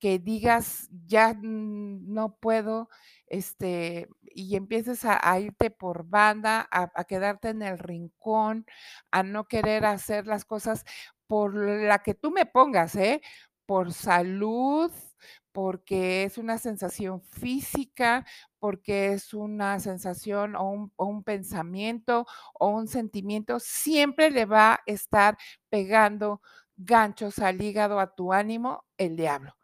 que 0.00 0.18
digas, 0.18 0.88
ya 1.06 1.34
no 1.42 2.36
puedo, 2.36 2.88
este, 3.26 4.08
y 4.22 4.56
empieces 4.56 5.04
a, 5.04 5.38
irte 5.40 5.70
por 5.70 6.04
banda, 6.08 6.68
a, 6.72 7.04
quedarte 7.04 7.50
en 7.50 7.62
el 7.62 7.78
rincón, 7.78 8.66
a 9.10 9.22
no 9.22 9.46
querer 9.48 9.84
hacer 9.84 10.26
las 10.26 10.44
cosas 10.44 10.84
por 11.26 11.54
la 11.54 12.02
que 12.02 12.14
tú 12.14 12.30
me 12.30 12.46
pongas, 12.46 12.96
¿eh? 12.96 13.20
Por 13.66 13.92
salud, 13.92 14.90
porque 15.52 16.24
es 16.24 16.38
una 16.38 16.58
sensación 16.58 17.22
física, 17.22 18.26
porque 18.58 19.12
es 19.12 19.34
una 19.34 19.80
sensación 19.80 20.56
o 20.56 20.90
un, 20.96 21.24
pensamiento 21.24 22.26
o 22.54 22.68
un 22.68 22.88
sentimiento, 22.88 23.60
siempre 23.60 24.30
le 24.30 24.46
va 24.46 24.74
a 24.74 24.80
estar 24.86 25.36
pegando 25.68 26.40
ganchos 26.76 27.38
al 27.40 27.62
hígado, 27.62 28.00
a 28.00 28.14
tu 28.14 28.32
ánimo, 28.32 28.84
el 28.96 29.16
diablo. 29.16 29.59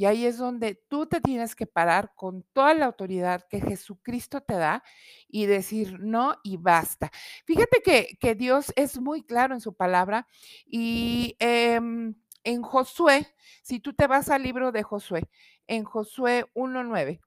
Y 0.00 0.06
ahí 0.06 0.24
es 0.24 0.38
donde 0.38 0.76
tú 0.88 1.04
te 1.04 1.20
tienes 1.20 1.54
que 1.54 1.66
parar 1.66 2.14
con 2.16 2.42
toda 2.54 2.72
la 2.72 2.86
autoridad 2.86 3.46
que 3.50 3.60
Jesucristo 3.60 4.40
te 4.40 4.54
da 4.54 4.82
y 5.28 5.44
decir 5.44 6.00
no 6.00 6.36
y 6.42 6.56
basta. 6.56 7.10
Fíjate 7.44 7.82
que, 7.82 8.16
que 8.18 8.34
Dios 8.34 8.72
es 8.76 8.98
muy 8.98 9.22
claro 9.22 9.52
en 9.52 9.60
su 9.60 9.74
palabra 9.74 10.26
y 10.64 11.36
em, 11.38 12.14
en 12.44 12.62
Josué, 12.62 13.26
si 13.62 13.78
tú 13.78 13.92
te 13.92 14.06
vas 14.06 14.30
al 14.30 14.42
libro 14.42 14.72
de 14.72 14.82
Josué, 14.82 15.28
en 15.66 15.84
Josué 15.84 16.46
1.9, 16.54 17.20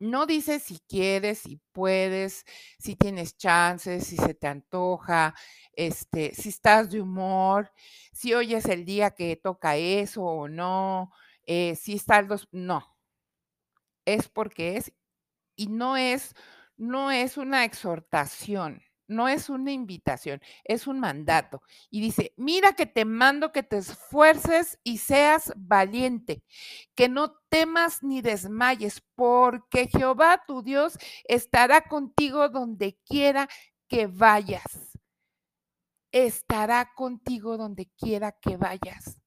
no 0.00 0.26
dice 0.26 0.58
si 0.58 0.80
quieres, 0.88 1.38
si 1.38 1.60
puedes, 1.70 2.44
si 2.80 2.96
tienes 2.96 3.36
chances, 3.36 4.08
si 4.08 4.16
se 4.16 4.34
te 4.34 4.48
antoja, 4.48 5.36
este, 5.72 6.34
si 6.34 6.48
estás 6.48 6.90
de 6.90 7.00
humor, 7.00 7.72
si 8.12 8.34
hoy 8.34 8.54
es 8.56 8.64
el 8.64 8.84
día 8.84 9.12
que 9.12 9.36
toca 9.36 9.76
eso 9.76 10.24
o 10.24 10.48
no, 10.48 11.12
eh, 11.48 11.74
si 11.76 11.94
está 11.94 12.18
el 12.20 12.28
dos, 12.28 12.48
no. 12.52 12.96
Es 14.04 14.28
porque 14.28 14.76
es 14.76 14.92
y 15.56 15.68
no 15.68 15.96
es, 15.96 16.34
no 16.76 17.10
es 17.10 17.36
una 17.36 17.64
exhortación 17.64 18.82
no 19.08 19.26
es 19.26 19.48
una 19.48 19.72
invitación, 19.72 20.40
es 20.64 20.86
un 20.86 21.00
mandato. 21.00 21.62
Y 21.90 22.00
dice, 22.00 22.34
mira 22.36 22.74
que 22.74 22.86
te 22.86 23.04
mando 23.04 23.52
que 23.52 23.62
te 23.62 23.78
esfuerces 23.78 24.78
y 24.84 24.98
seas 24.98 25.52
valiente, 25.56 26.44
que 26.94 27.08
no 27.08 27.34
temas 27.48 28.02
ni 28.02 28.20
desmayes, 28.20 29.02
porque 29.16 29.88
Jehová 29.88 30.42
tu 30.46 30.62
Dios 30.62 30.98
estará 31.24 31.80
contigo 31.82 32.48
donde 32.50 32.98
quiera 33.06 33.48
que 33.88 34.06
vayas. 34.06 34.98
Estará 36.12 36.92
contigo 36.94 37.56
donde 37.56 37.90
quiera 37.96 38.32
que 38.32 38.56
vayas. 38.56 39.17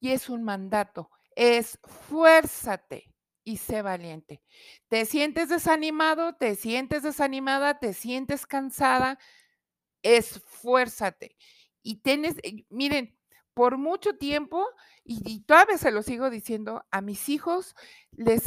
Y 0.00 0.12
es 0.12 0.28
un 0.28 0.44
mandato, 0.44 1.10
esfuérzate 1.34 3.12
y 3.44 3.56
sé 3.56 3.82
valiente. 3.82 4.42
¿Te 4.88 5.06
sientes 5.06 5.48
desanimado? 5.48 6.34
¿Te 6.34 6.54
sientes 6.54 7.02
desanimada? 7.02 7.78
¿Te 7.78 7.94
sientes 7.94 8.46
cansada? 8.46 9.18
Esfuérzate. 10.02 11.36
Y 11.82 11.96
tienes, 12.02 12.36
miren, 12.68 13.16
por 13.54 13.78
mucho 13.78 14.16
tiempo, 14.16 14.66
y, 15.02 15.40
todavía 15.40 15.78
se 15.78 15.90
lo 15.90 16.02
sigo 16.02 16.30
diciendo 16.30 16.84
a 16.90 17.00
mis 17.00 17.28
hijos, 17.28 17.74
les 18.12 18.44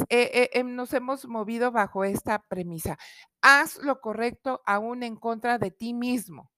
nos 0.64 0.94
hemos 0.94 1.26
movido 1.26 1.72
bajo 1.72 2.04
esta 2.04 2.38
premisa. 2.48 2.96
Haz 3.42 3.76
lo 3.78 4.00
correcto 4.00 4.62
aún 4.64 5.02
en 5.02 5.16
contra 5.16 5.58
de 5.58 5.70
ti 5.70 5.92
mismo 5.92 6.52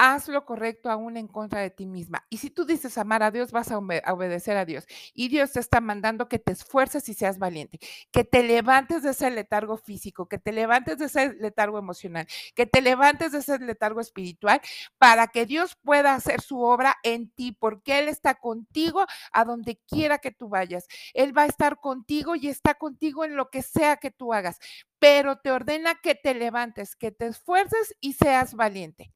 haz 0.00 0.28
lo 0.28 0.46
correcto 0.46 0.90
aún 0.90 1.18
en 1.18 1.28
contra 1.28 1.60
de 1.60 1.68
ti 1.68 1.84
misma. 1.84 2.24
Y 2.30 2.38
si 2.38 2.48
tú 2.48 2.64
dices 2.64 2.96
amar 2.96 3.22
a 3.22 3.30
Dios, 3.30 3.52
vas 3.52 3.70
a, 3.70 3.76
obedecer 3.76 4.56
a 4.56 4.64
Dios. 4.64 4.86
Y 5.12 5.28
Dios 5.28 5.52
te 5.52 5.60
está 5.60 5.82
mandando 5.82 6.26
que 6.26 6.38
te 6.38 6.52
esfuerces 6.52 7.06
y 7.10 7.14
seas 7.14 7.38
valiente, 7.38 7.78
que 8.10 8.24
te 8.24 8.42
levantes 8.42 9.02
de 9.02 9.10
ese 9.10 9.30
letargo 9.30 9.76
físico, 9.76 10.26
que 10.26 10.38
te 10.38 10.52
levantes 10.52 10.96
de 10.98 11.04
ese 11.04 11.34
letargo 11.34 11.78
emocional, 11.78 12.26
que 12.54 12.64
te 12.64 12.80
levantes 12.80 13.32
de 13.32 13.40
ese 13.40 13.58
letargo 13.58 14.00
espiritual 14.00 14.62
para 14.96 15.26
que 15.26 15.44
Dios 15.44 15.76
pueda 15.84 16.14
hacer 16.14 16.40
su 16.40 16.62
obra 16.62 16.96
en 17.02 17.28
ti, 17.30 17.52
porque 17.52 17.98
Él 17.98 18.08
está 18.08 18.36
contigo 18.36 19.04
a 19.32 19.44
donde 19.44 19.82
quiera 19.86 20.16
que 20.16 20.30
tú 20.30 20.48
vayas. 20.48 20.86
Él 21.12 21.36
va 21.36 21.42
a 21.42 21.46
estar 21.46 21.78
contigo 21.78 22.36
y 22.36 22.48
está 22.48 22.72
contigo 22.72 23.26
en 23.26 23.36
lo 23.36 23.50
que 23.50 23.60
sea 23.60 23.98
que 23.98 24.10
tú 24.10 24.32
hagas, 24.32 24.60
pero 24.98 25.36
te 25.40 25.50
ordena 25.50 25.94
que 26.02 26.14
te 26.14 26.32
levantes, 26.32 26.96
que 26.96 27.10
te 27.10 27.26
esfuerces 27.26 27.94
y 28.00 28.14
seas 28.14 28.54
valiente. 28.54 29.12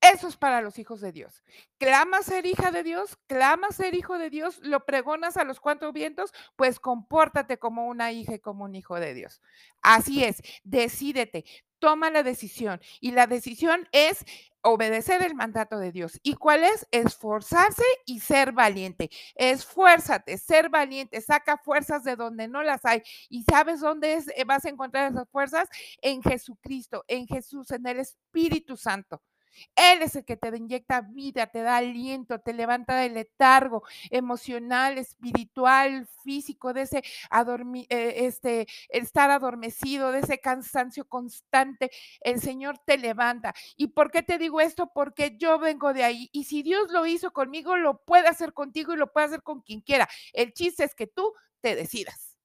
Eso 0.00 0.28
es 0.28 0.36
para 0.36 0.62
los 0.62 0.78
hijos 0.78 1.00
de 1.00 1.12
Dios. 1.12 1.42
Clama 1.78 2.22
ser 2.22 2.46
hija 2.46 2.70
de 2.70 2.82
Dios, 2.82 3.16
clama 3.26 3.70
ser 3.72 3.94
hijo 3.94 4.16
de 4.18 4.30
Dios, 4.30 4.60
lo 4.62 4.86
pregonas 4.86 5.36
a 5.36 5.44
los 5.44 5.58
cuatro 5.60 5.92
vientos, 5.92 6.32
pues 6.56 6.78
compórtate 6.78 7.58
como 7.58 7.86
una 7.88 8.12
hija 8.12 8.34
y 8.34 8.38
como 8.38 8.64
un 8.64 8.76
hijo 8.76 9.00
de 9.00 9.14
Dios. 9.14 9.40
Así 9.82 10.22
es, 10.22 10.42
decídete, 10.62 11.44
toma 11.80 12.10
la 12.10 12.22
decisión 12.22 12.80
y 13.00 13.12
la 13.12 13.26
decisión 13.26 13.88
es 13.92 14.24
obedecer 14.62 15.22
el 15.22 15.34
mandato 15.34 15.78
de 15.78 15.92
Dios. 15.92 16.18
¿Y 16.22 16.34
cuál 16.34 16.64
es? 16.64 16.86
Esforzarse 16.90 17.84
y 18.06 18.20
ser 18.20 18.52
valiente. 18.52 19.10
Esfuérzate, 19.34 20.38
ser 20.38 20.68
valiente, 20.68 21.20
saca 21.20 21.56
fuerzas 21.56 22.04
de 22.04 22.16
donde 22.16 22.48
no 22.48 22.62
las 22.62 22.84
hay. 22.84 23.02
¿Y 23.28 23.42
sabes 23.44 23.80
dónde 23.80 24.22
eh, 24.36 24.44
vas 24.44 24.64
a 24.64 24.68
encontrar 24.68 25.10
esas 25.10 25.28
fuerzas? 25.30 25.68
En 26.02 26.22
Jesucristo, 26.22 27.04
en 27.08 27.26
Jesús, 27.26 27.70
en 27.70 27.86
el 27.86 28.00
Espíritu 28.00 28.76
Santo. 28.76 29.22
Él 29.76 30.02
es 30.02 30.16
el 30.16 30.24
que 30.24 30.36
te 30.36 30.54
inyecta 30.56 31.00
vida, 31.00 31.46
te 31.46 31.62
da 31.62 31.76
aliento, 31.76 32.40
te 32.40 32.52
levanta 32.52 32.96
del 32.96 33.14
letargo 33.14 33.82
emocional, 34.10 34.98
espiritual, 34.98 36.06
físico, 36.24 36.72
de 36.72 36.82
ese 36.82 36.98
eh, 36.98 38.14
este, 38.26 38.66
estar 38.88 39.30
adormecido, 39.30 40.12
de 40.12 40.20
ese 40.20 40.40
cansancio 40.40 41.06
constante. 41.08 41.90
El 42.20 42.40
Señor 42.40 42.78
te 42.78 42.98
levanta. 42.98 43.54
¿Y 43.76 43.88
por 43.88 44.10
qué 44.10 44.22
te 44.22 44.38
digo 44.38 44.60
esto? 44.60 44.90
Porque 44.94 45.36
yo 45.38 45.58
vengo 45.58 45.92
de 45.92 46.04
ahí. 46.04 46.28
Y 46.32 46.44
si 46.44 46.62
Dios 46.62 46.90
lo 46.90 47.06
hizo 47.06 47.32
conmigo, 47.32 47.76
lo 47.76 48.04
puede 48.04 48.28
hacer 48.28 48.52
contigo 48.52 48.94
y 48.94 48.96
lo 48.96 49.12
puede 49.12 49.26
hacer 49.26 49.42
con 49.42 49.62
quien 49.62 49.80
quiera. 49.80 50.08
El 50.32 50.52
chiste 50.52 50.84
es 50.84 50.94
que 50.94 51.06
tú 51.06 51.32
te 51.60 51.74
decidas. 51.74 52.36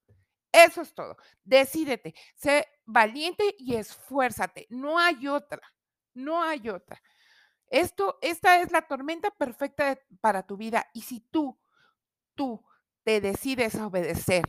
Eso 0.53 0.81
es 0.81 0.93
todo. 0.93 1.17
Decídete, 1.43 2.13
sé 2.35 2.67
valiente 2.85 3.55
y 3.57 3.75
esfuérzate. 3.75 4.67
No 4.69 4.99
hay 4.99 5.27
otra. 5.27 5.72
No 6.13 6.43
hay 6.43 6.69
otra. 6.69 7.01
Esto, 7.67 8.19
esta 8.21 8.61
es 8.61 8.71
la 8.71 8.83
tormenta 8.83 9.31
perfecta 9.31 9.97
para 10.21 10.43
tu 10.45 10.57
vida. 10.57 10.87
Y 10.93 11.01
si 11.01 11.21
tú, 11.21 11.59
tú 12.35 12.63
te 13.03 13.21
decides 13.21 13.75
a 13.75 13.87
obedecer 13.87 14.43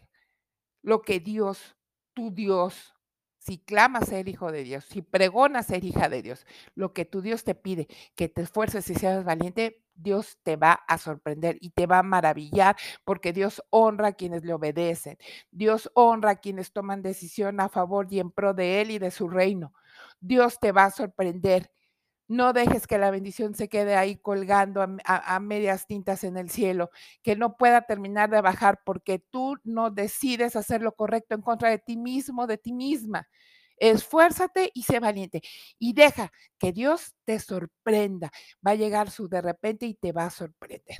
lo 0.83 1.03
que 1.03 1.21
Dios, 1.21 1.77
tu 2.15 2.31
Dios, 2.33 2.95
si 3.39 3.59
clamas 3.59 4.09
ser 4.09 4.29
hijo 4.29 4.53
de 4.53 4.65
Dios, 4.65 4.85
si 4.87 5.03
pregonas 5.03 5.67
ser 5.67 5.85
hija 5.85 6.09
de 6.09 6.23
Dios, 6.23 6.47
lo 6.75 6.93
que 6.95 7.05
tu 7.05 7.21
Dios 7.23 7.45
te 7.45 7.55
pide, 7.55 7.89
que 8.15 8.29
te 8.29 8.43
esfuerces 8.43 8.89
y 8.91 8.95
seas 8.95 9.25
valiente, 9.25 9.85
Dios 9.95 10.39
te 10.43 10.57
va 10.57 10.73
a 10.73 10.99
sorprender 10.99 11.59
y 11.61 11.71
te 11.71 11.87
va 11.87 11.99
a 11.99 12.03
maravillar 12.03 12.77
porque 13.05 13.33
Dios 13.33 13.63
honra 13.71 14.09
a 14.09 14.13
quienes 14.13 14.45
le 14.45 14.55
obedecen. 14.55 15.19
Dios 15.51 15.91
honra 15.95 16.33
a 16.33 16.37
quienes 16.37 16.73
toman 16.73 17.03
decisión 17.03 17.61
a 17.61 17.69
favor 17.69 18.07
y 18.11 18.19
en 18.21 18.31
pro 18.31 18.55
de 18.55 18.81
Él 18.81 18.91
y 18.91 18.99
de 18.99 19.11
su 19.11 19.29
reino. 19.29 19.73
Dios 20.25 20.59
te 20.61 20.73
va 20.73 20.85
a 20.85 20.91
sorprender. 20.91 21.71
No 22.27 22.55
dejes 22.55 22.87
que 22.87 22.99
la 22.99 23.11
bendición 23.11 23.55
se 23.55 23.69
quede 23.69 23.97
ahí 23.97 24.17
colgando 24.17 24.83
a, 25.05 25.41
medias 25.41 25.87
tintas 25.87 26.25
en 26.25 26.39
el 26.39 26.49
cielo, 26.49 26.91
que 27.23 27.37
no 27.37 27.57
pueda 27.57 27.83
terminar 27.83 28.31
de 28.31 28.41
bajar 28.41 28.81
porque 28.85 29.19
tú 29.19 29.57
no 29.63 29.91
decides 29.91 30.57
hacer 30.57 30.81
lo 30.81 30.97
correcto 30.97 31.35
en 31.35 31.43
contra 31.43 31.69
de 31.69 31.79
ti 31.79 31.99
mismo, 31.99 32.47
de 32.47 32.57
ti 32.57 32.73
misma. 32.73 33.29
Esfuérzate 33.77 34.71
y 34.73 34.85
sé 34.85 35.01
valiente 35.01 35.43
y 35.79 35.93
deja 35.93 36.33
que 36.59 36.73
Dios 36.73 37.15
te 37.25 37.39
sorprenda. 37.41 38.31
Va 38.67 38.71
a 38.73 38.77
llegar 38.77 39.11
su 39.11 39.29
de 39.29 39.43
repente 39.43 39.87
y 39.87 39.95
te 39.95 40.13
va 40.13 40.27
a 40.27 40.31
sorprender. 40.31 40.97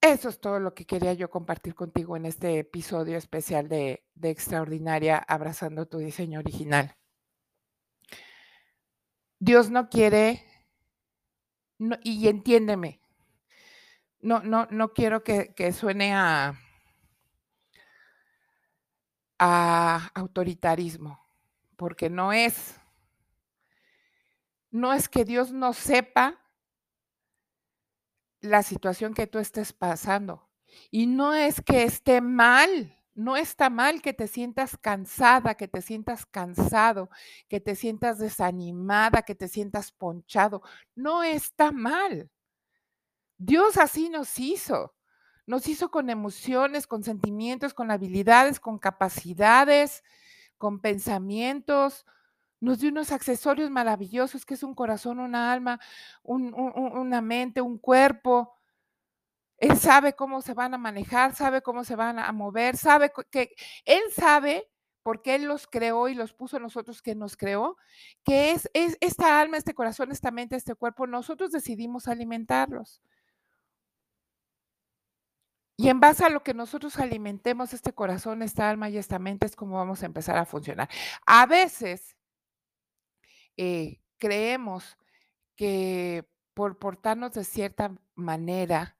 Eso 0.00 0.28
es 0.28 0.40
todo 0.40 0.60
lo 0.60 0.72
que 0.72 0.86
quería 0.86 1.12
yo 1.14 1.28
compartir 1.28 1.74
contigo 1.74 2.16
en 2.16 2.26
este 2.26 2.60
episodio 2.60 3.18
especial 3.18 3.68
de, 3.68 4.04
Extraordinaria, 4.22 5.18
abrazando 5.18 5.86
tu 5.86 5.98
diseño 5.98 6.38
original. 6.38 6.96
Dios 9.38 9.70
no 9.70 9.88
quiere, 9.88 10.42
y 12.02 12.28
entiéndeme, 12.28 13.00
no, 14.20 14.40
no, 14.40 14.66
no 14.70 14.92
quiero 14.92 15.22
que, 15.22 15.72
suene 15.72 16.14
a, 16.14 16.54
a 19.38 20.10
autoritarismo, 20.14 21.20
porque 21.76 22.08
no 22.08 22.32
es, 22.32 22.80
no 24.70 24.92
es 24.92 25.08
que 25.08 25.24
Dios 25.24 25.52
no 25.52 25.72
sepa 25.74 26.40
la 28.40 28.62
situación 28.62 29.14
que 29.14 29.26
tú 29.26 29.38
estés 29.38 29.72
pasando. 29.72 30.48
Y 30.90 31.06
no 31.06 31.34
es 31.34 31.60
que 31.60 31.84
esté 31.84 32.20
mal 32.20 32.95
No 33.16 33.36
está 33.38 33.70
mal 33.70 34.02
que 34.02 34.12
te 34.12 34.28
sientas 34.28 34.76
cansada, 34.76 35.54
que 35.54 35.68
te 35.68 35.80
sientas 35.80 36.26
cansado, 36.26 37.08
que 37.48 37.60
te 37.60 37.74
sientas 37.74 38.18
desanimada, 38.18 39.22
que 39.22 39.34
te 39.34 39.48
sientas 39.48 39.90
ponchado. 39.90 40.62
No 40.94 41.22
está 41.22 41.72
mal. 41.72 42.30
Dios 43.38 43.78
así 43.78 44.10
nos 44.10 44.38
hizo. 44.38 44.94
Nos 45.46 45.66
hizo 45.68 45.90
con 45.90 46.10
emociones, 46.10 46.86
con 46.86 47.04
sentimientos, 47.04 47.72
con 47.72 47.90
habilidades, 47.90 48.60
con 48.60 48.78
capacidades, 48.78 50.02
con 50.58 50.80
pensamientos. 50.80 52.04
Nos 52.60 52.80
dio 52.80 52.90
unos 52.90 53.12
accesorios 53.12 53.70
maravillosos 53.70 54.44
que 54.44 54.54
es 54.54 54.62
un 54.62 54.74
corazón, 54.74 55.20
una 55.20 55.52
alma, 55.52 55.80
un, 56.22 56.52
un, 56.52 56.98
una 56.98 57.22
mente, 57.22 57.62
un 57.62 57.78
cuerpo. 57.78 58.55
Él 59.58 59.76
sabe 59.78 60.14
cómo 60.14 60.42
se 60.42 60.54
van 60.54 60.74
a 60.74 60.78
manejar, 60.78 61.34
sabe 61.34 61.62
cómo 61.62 61.84
se 61.84 61.96
van 61.96 62.18
a 62.18 62.30
mover, 62.32 62.76
sabe 62.76 63.12
que 63.30 63.54
Él 63.84 64.02
sabe, 64.14 64.68
porque 65.02 65.34
Él 65.34 65.44
los 65.44 65.66
creó 65.66 66.08
y 66.08 66.14
los 66.14 66.32
puso 66.32 66.56
a 66.56 66.60
nosotros 66.60 67.00
que 67.02 67.14
nos 67.14 67.36
creó, 67.36 67.76
que 68.24 68.52
es, 68.52 68.68
es 68.74 68.98
esta 69.00 69.40
alma, 69.40 69.56
este 69.56 69.74
corazón, 69.74 70.12
esta 70.12 70.30
mente, 70.30 70.56
este 70.56 70.74
cuerpo, 70.74 71.06
nosotros 71.06 71.52
decidimos 71.52 72.08
alimentarlos. 72.08 73.02
Y 75.78 75.90
en 75.90 76.00
base 76.00 76.24
a 76.24 76.30
lo 76.30 76.42
que 76.42 76.54
nosotros 76.54 76.98
alimentemos 76.98 77.74
este 77.74 77.92
corazón, 77.92 78.42
esta 78.42 78.70
alma 78.70 78.88
y 78.88 78.96
esta 78.96 79.18
mente 79.18 79.46
es 79.46 79.56
como 79.56 79.76
vamos 79.76 80.02
a 80.02 80.06
empezar 80.06 80.38
a 80.38 80.46
funcionar. 80.46 80.88
A 81.26 81.44
veces 81.46 82.16
eh, 83.56 84.00
creemos 84.18 84.96
que 85.54 86.26
por 86.54 86.78
portarnos 86.78 87.32
de 87.32 87.44
cierta 87.44 87.94
manera, 88.14 88.95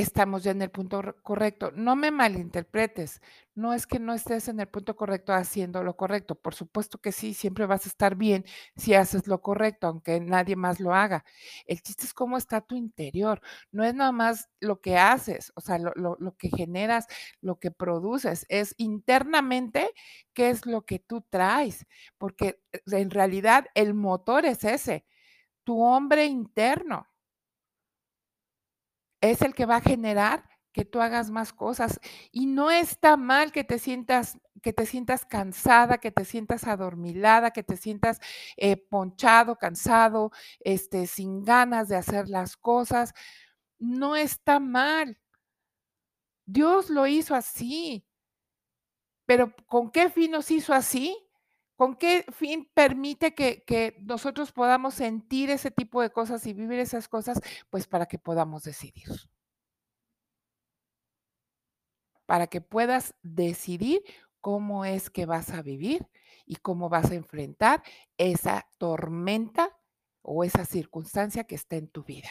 estamos 0.00 0.42
ya 0.44 0.50
en 0.52 0.62
el 0.62 0.70
punto 0.70 1.02
correcto. 1.22 1.70
No 1.72 1.96
me 1.96 2.10
malinterpretes, 2.10 3.20
no 3.54 3.72
es 3.72 3.86
que 3.86 3.98
no 3.98 4.14
estés 4.14 4.48
en 4.48 4.60
el 4.60 4.68
punto 4.68 4.96
correcto 4.96 5.32
haciendo 5.32 5.82
lo 5.82 5.96
correcto. 5.96 6.34
Por 6.34 6.54
supuesto 6.54 6.98
que 6.98 7.12
sí, 7.12 7.34
siempre 7.34 7.66
vas 7.66 7.86
a 7.86 7.88
estar 7.88 8.16
bien 8.16 8.44
si 8.76 8.94
haces 8.94 9.26
lo 9.26 9.40
correcto, 9.42 9.86
aunque 9.86 10.20
nadie 10.20 10.56
más 10.56 10.80
lo 10.80 10.94
haga. 10.94 11.24
El 11.66 11.82
chiste 11.82 12.04
es 12.04 12.14
cómo 12.14 12.36
está 12.36 12.60
tu 12.60 12.76
interior, 12.76 13.40
no 13.72 13.84
es 13.84 13.94
nada 13.94 14.12
más 14.12 14.48
lo 14.60 14.80
que 14.80 14.96
haces, 14.98 15.52
o 15.56 15.60
sea, 15.60 15.78
lo, 15.78 15.92
lo 15.94 16.36
que 16.36 16.50
generas, 16.50 17.06
lo 17.40 17.58
que 17.58 17.70
produces, 17.70 18.46
es 18.48 18.74
internamente 18.78 19.90
qué 20.34 20.50
es 20.50 20.66
lo 20.66 20.82
que 20.82 20.98
tú 20.98 21.22
traes, 21.30 21.86
porque 22.18 22.60
eh, 22.72 22.80
en 22.92 23.10
realidad 23.10 23.66
el 23.74 23.94
motor 23.94 24.44
es 24.46 24.64
ese, 24.64 25.04
tu 25.64 25.82
hombre 25.82 26.26
interno 26.26 27.06
es 29.20 29.42
el 29.42 29.54
que 29.54 29.66
va 29.66 29.76
a 29.76 29.80
generar 29.80 30.44
que 30.72 30.84
tú 30.84 31.00
hagas 31.00 31.30
más 31.30 31.52
cosas. 31.52 32.00
Y 32.32 32.46
no 32.46 32.70
está 32.70 33.16
mal 33.16 33.52
que 33.52 33.64
te 33.64 33.78
sientas, 33.78 34.38
que 34.62 34.72
te 34.72 34.86
sientas 34.86 35.24
cansada, 35.26 35.98
que 35.98 36.12
te 36.12 36.24
sientas 36.24 36.64
adormilada, 36.66 37.50
que 37.50 37.62
te 37.62 37.76
sientas 37.76 38.20
eh, 38.56 38.76
ponchado, 38.76 39.56
cansado, 39.56 40.30
este, 40.60 41.06
sin 41.06 41.44
ganas 41.44 41.88
de 41.88 41.96
hacer 41.96 42.28
las 42.28 42.56
cosas. 42.56 43.12
No 43.78 44.16
está 44.16 44.60
mal. 44.60 45.18
Dios 46.46 46.90
lo 46.90 47.06
hizo 47.06 47.34
así. 47.34 48.04
Pero 49.26 49.54
¿con 49.66 49.90
qué 49.90 50.10
fin 50.10 50.32
nos 50.32 50.50
hizo 50.50 50.74
así? 50.74 51.16
¿Con 51.80 51.96
qué 51.96 52.26
fin 52.30 52.68
permite 52.74 53.34
que, 53.34 53.96
nosotros 54.02 54.52
podamos 54.52 54.92
sentir 54.92 55.48
ese 55.48 55.70
tipo 55.70 56.02
de 56.02 56.10
cosas 56.10 56.46
y 56.46 56.52
vivir 56.52 56.78
esas 56.78 57.08
cosas? 57.08 57.40
Pues 57.70 57.86
para 57.86 58.04
que 58.04 58.18
podamos 58.18 58.64
decidir. 58.64 59.08
Para 62.26 62.48
que 62.48 62.60
puedas 62.60 63.14
decidir 63.22 64.02
cómo 64.42 64.84
es 64.84 65.08
que 65.08 65.24
vas 65.24 65.52
a 65.52 65.62
vivir 65.62 66.06
y 66.44 66.56
cómo 66.56 66.90
vas 66.90 67.12
a 67.12 67.14
enfrentar 67.14 67.82
esa 68.18 68.68
tormenta 68.76 69.74
o 70.20 70.44
esa 70.44 70.66
circunstancia 70.66 71.44
que 71.44 71.54
está 71.54 71.76
en 71.76 71.88
tu 71.88 72.04
vida. 72.04 72.28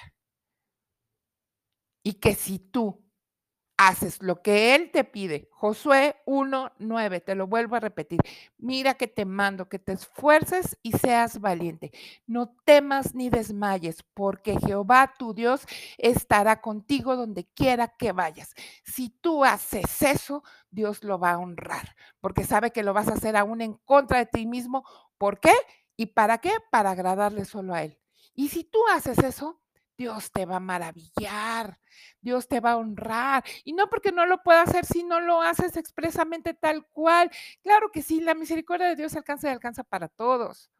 Y 2.03 2.19
que 2.19 2.35
si 2.35 2.59
tú 2.59 3.03
haces 3.79 4.21
lo 4.21 4.41
que 4.41 4.75
Él 4.75 4.91
te 4.91 5.05
pide. 5.05 5.47
Josué 5.51 6.17
1.9, 6.25 7.23
te 7.23 7.33
lo 7.33 7.47
vuelvo 7.47 7.77
a 7.77 7.79
repetir. 7.79 8.19
Mira 8.57 8.95
que 8.95 9.07
te 9.07 9.23
mando, 9.23 9.69
que 9.69 9.79
te 9.79 9.93
esfuerces 9.93 10.77
y 10.83 10.91
seas 10.91 11.39
valiente. 11.39 11.93
No 12.27 12.53
temas 12.65 13.15
ni 13.15 13.29
desmayes, 13.29 14.03
porque 14.13 14.59
Jehová 14.59 15.13
tu 15.17 15.33
Dios 15.33 15.65
estará 15.97 16.59
contigo 16.59 17.15
donde 17.15 17.45
quiera 17.45 17.87
que 17.87 18.11
vayas. 18.11 18.53
Si 18.83 19.11
tú 19.21 19.45
haces 19.45 20.01
eso, 20.01 20.43
Dios 20.69 21.05
lo 21.05 21.17
va 21.17 21.31
a 21.31 21.39
honrar, 21.39 21.95
porque 22.19 22.43
sabe 22.43 22.71
que 22.71 22.83
lo 22.83 22.93
vas 22.93 23.07
a 23.07 23.13
hacer 23.13 23.37
aún 23.37 23.61
en 23.61 23.75
contra 23.85 24.17
de 24.17 24.25
ti 24.25 24.45
mismo. 24.45 24.83
¿Por 25.17 25.39
qué? 25.39 25.53
¿Y 25.95 26.07
para 26.07 26.39
qué? 26.39 26.51
Para 26.69 26.91
agradarle 26.91 27.45
solo 27.45 27.73
a 27.73 27.83
Él. 27.83 27.97
Y 28.35 28.49
si 28.49 28.65
tú 28.65 28.79
haces 28.93 29.19
eso, 29.19 29.61
Dios 29.99 30.31
te 30.31 30.45
va 30.45 30.55
a 30.55 30.59
maravillar, 30.61 31.77
Dios 32.21 32.47
te 32.47 32.61
va 32.61 32.71
a 32.71 32.77
honrar. 32.77 33.43
Y 33.65 33.73
no 33.73 33.89
porque 33.89 34.13
no 34.13 34.25
lo 34.25 34.41
pueda 34.41 34.61
hacer 34.61 34.85
si 34.85 35.03
no 35.03 35.19
lo 35.19 35.41
haces 35.41 35.75
expresamente 35.75 36.53
tal 36.53 36.87
cual. 36.87 37.29
Claro 37.63 37.91
que 37.91 38.01
sí, 38.01 38.21
la 38.21 38.33
misericordia 38.33 38.87
de 38.87 38.95
Dios 38.95 39.17
alcanza 39.17 39.49
y 39.49 39.51
alcanza 39.51 39.83
para 39.83 40.07
todos. 40.07 40.71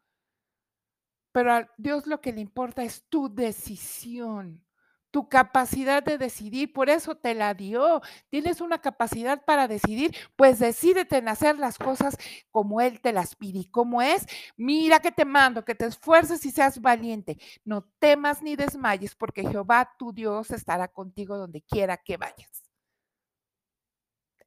Pero 1.32 1.52
a 1.52 1.70
Dios 1.76 2.06
lo 2.06 2.22
que 2.22 2.32
le 2.32 2.40
importa 2.40 2.82
es 2.82 3.04
tu 3.10 3.32
decisión 3.32 4.64
tu 5.10 5.28
capacidad 5.28 6.02
de 6.02 6.18
decidir, 6.18 6.72
por 6.72 6.88
eso 6.88 7.14
te 7.16 7.34
la 7.34 7.54
dio. 7.54 8.00
Tienes 8.28 8.60
una 8.60 8.80
capacidad 8.80 9.44
para 9.44 9.68
decidir, 9.68 10.14
pues 10.36 10.58
decídete 10.58 11.18
en 11.18 11.28
hacer 11.28 11.58
las 11.58 11.78
cosas 11.78 12.16
como 12.50 12.80
Él 12.80 13.00
te 13.00 13.12
las 13.12 13.36
pide. 13.36 13.60
¿Y 13.60 13.70
cómo 13.70 14.02
es? 14.02 14.26
Mira 14.56 15.00
que 15.00 15.12
te 15.12 15.24
mando, 15.24 15.64
que 15.64 15.74
te 15.74 15.86
esfuerces 15.86 16.44
y 16.46 16.50
seas 16.50 16.80
valiente. 16.80 17.38
No 17.64 17.82
temas 17.98 18.42
ni 18.42 18.56
desmayes, 18.56 19.14
porque 19.14 19.42
Jehová 19.42 19.92
tu 19.98 20.12
Dios 20.12 20.50
estará 20.50 20.88
contigo 20.88 21.36
donde 21.36 21.62
quiera 21.62 21.96
que 21.96 22.16
vayas. 22.16 22.62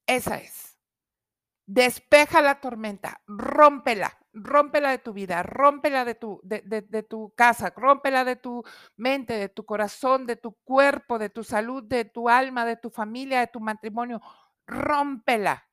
Esa 0.07 0.37
es. 0.37 0.77
Despeja 1.65 2.41
la 2.41 2.59
tormenta, 2.59 3.21
rómpela, 3.25 4.17
rómpela 4.33 4.91
de 4.91 4.97
tu 4.97 5.13
vida, 5.13 5.43
rómpela 5.43 6.05
de 6.05 6.15
tu, 6.15 6.39
de, 6.43 6.61
de, 6.61 7.03
tu 7.03 7.33
casa, 7.35 7.71
rómpela 7.75 8.25
de 8.25 8.35
tu 8.35 8.63
mente, 8.97 9.33
de 9.33 9.49
tu 9.49 9.65
corazón, 9.65 10.25
de 10.25 10.35
tu 10.35 10.53
cuerpo, 10.63 11.19
de 11.19 11.29
tu 11.29 11.43
salud, 11.43 11.83
de 11.83 12.05
tu 12.05 12.29
alma, 12.29 12.65
de 12.65 12.75
tu 12.75 12.89
familia, 12.89 13.39
de 13.39 13.47
tu 13.47 13.59
matrimonio. 13.59 14.21
Rómpela 14.65 15.67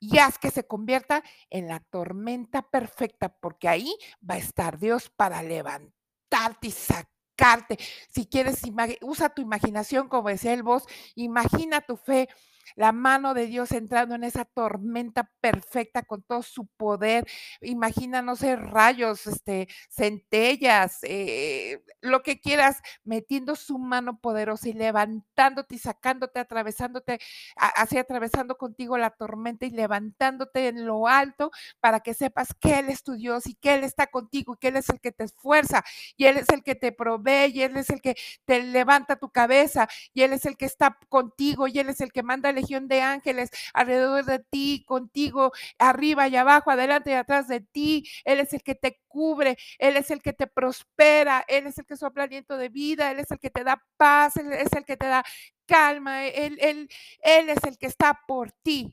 y 0.00 0.18
haz 0.18 0.38
que 0.38 0.50
se 0.50 0.66
convierta 0.66 1.22
en 1.50 1.68
la 1.68 1.80
tormenta 1.80 2.62
perfecta, 2.62 3.28
porque 3.28 3.68
ahí 3.68 3.94
va 4.28 4.34
a 4.34 4.38
estar 4.38 4.78
Dios 4.78 5.10
para 5.10 5.42
levantarte 5.42 6.68
y 6.68 6.70
sacarte. 6.70 7.78
Si 8.08 8.26
quieres, 8.26 8.62
usa 9.02 9.28
tu 9.28 9.42
imaginación, 9.42 10.08
como 10.08 10.28
decía 10.28 10.54
el 10.54 10.62
voz, 10.62 10.86
imagina 11.14 11.80
tu 11.82 11.96
fe 11.96 12.28
la 12.76 12.92
mano 12.92 13.34
de 13.34 13.46
Dios 13.46 13.72
entrando 13.72 14.14
en 14.14 14.24
esa 14.24 14.44
tormenta 14.44 15.30
perfecta 15.40 16.02
con 16.02 16.22
todo 16.22 16.42
su 16.42 16.66
poder. 16.66 17.26
Imagina, 17.60 18.22
no 18.22 18.36
sé, 18.36 18.56
rayos, 18.56 19.26
este, 19.26 19.68
centellas, 19.90 20.98
eh, 21.02 21.82
lo 22.00 22.22
que 22.22 22.40
quieras, 22.40 22.80
metiendo 23.04 23.56
su 23.56 23.78
mano 23.78 24.18
poderosa 24.20 24.68
y 24.68 24.72
levantándote 24.72 25.74
y 25.76 25.78
sacándote, 25.78 26.40
atravesándote, 26.40 27.18
así 27.56 27.98
atravesando 27.98 28.56
contigo 28.56 28.98
la 28.98 29.10
tormenta 29.10 29.66
y 29.66 29.70
levantándote 29.70 30.68
en 30.68 30.86
lo 30.86 31.06
alto 31.08 31.50
para 31.80 32.00
que 32.00 32.14
sepas 32.14 32.48
que 32.60 32.78
Él 32.78 32.88
es 32.88 33.02
tu 33.02 33.14
Dios 33.14 33.46
y 33.46 33.54
que 33.54 33.74
Él 33.74 33.84
está 33.84 34.06
contigo 34.08 34.54
y 34.54 34.58
que 34.58 34.68
Él 34.68 34.76
es 34.76 34.88
el 34.88 35.00
que 35.00 35.12
te 35.12 35.24
esfuerza 35.24 35.84
y 36.16 36.26
Él 36.26 36.36
es 36.38 36.48
el 36.50 36.62
que 36.62 36.74
te 36.74 36.92
provee 36.92 37.50
y 37.52 37.62
Él 37.62 37.76
es 37.76 37.90
el 37.90 38.00
que 38.00 38.16
te 38.44 38.62
levanta 38.62 39.16
tu 39.16 39.30
cabeza 39.30 39.88
y 40.12 40.22
Él 40.22 40.32
es 40.32 40.46
el 40.46 40.56
que 40.56 40.66
está 40.66 40.98
contigo 41.08 41.68
y 41.68 41.78
Él 41.78 41.88
es 41.88 42.00
el 42.00 42.12
que 42.12 42.22
manda 42.22 42.52
legión 42.60 42.88
de 42.88 43.02
ángeles 43.02 43.50
alrededor 43.74 44.24
de 44.24 44.38
ti, 44.40 44.84
contigo, 44.86 45.52
arriba 45.78 46.28
y 46.28 46.36
abajo, 46.36 46.70
adelante 46.70 47.10
y 47.10 47.14
atrás 47.14 47.48
de 47.48 47.60
ti. 47.60 48.08
Él 48.24 48.40
es 48.40 48.52
el 48.52 48.62
que 48.62 48.74
te 48.74 49.00
cubre, 49.08 49.56
Él 49.78 49.96
es 49.96 50.10
el 50.10 50.22
que 50.22 50.32
te 50.32 50.46
prospera, 50.46 51.44
Él 51.48 51.66
es 51.66 51.78
el 51.78 51.86
que 51.86 51.96
sopla 51.96 52.24
aliento 52.24 52.56
de 52.56 52.68
vida, 52.68 53.10
Él 53.10 53.20
es 53.20 53.30
el 53.30 53.38
que 53.38 53.50
te 53.50 53.64
da 53.64 53.82
paz, 53.96 54.36
Él 54.36 54.52
es 54.52 54.72
el 54.72 54.84
que 54.84 54.96
te 54.96 55.06
da 55.06 55.24
calma, 55.66 56.26
Él, 56.26 56.58
él, 56.60 56.88
él 57.22 57.48
es 57.50 57.62
el 57.64 57.78
que 57.78 57.86
está 57.86 58.20
por 58.26 58.52
ti. 58.52 58.92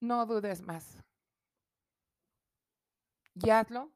No 0.00 0.26
dudes 0.26 0.60
más. 0.62 0.98
Y 3.34 3.50
hazlo. 3.50 3.90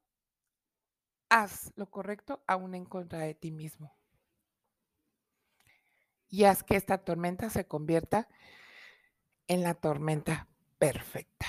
Haz 1.28 1.72
lo 1.76 1.90
correcto 1.90 2.42
aún 2.46 2.74
en 2.74 2.84
contra 2.84 3.18
de 3.18 3.34
ti 3.34 3.50
mismo 3.50 3.96
y 6.36 6.44
haz 6.44 6.62
que 6.62 6.76
esta 6.76 6.98
tormenta 6.98 7.48
se 7.48 7.66
convierta 7.66 8.28
en 9.46 9.62
la 9.62 9.72
tormenta 9.72 10.48
perfecta. 10.78 11.46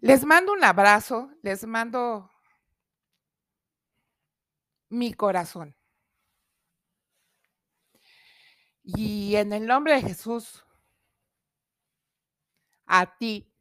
Les 0.00 0.24
mando 0.24 0.52
un 0.52 0.62
abrazo, 0.62 1.32
les 1.42 1.66
mando 1.66 2.30
mi 4.88 5.12
corazón. 5.14 5.74
Y 8.84 9.34
en 9.34 9.52
el 9.52 9.66
nombre 9.66 9.94
de 9.94 10.02
Jesús, 10.02 10.64
a 12.86 13.18
ti, 13.18 13.52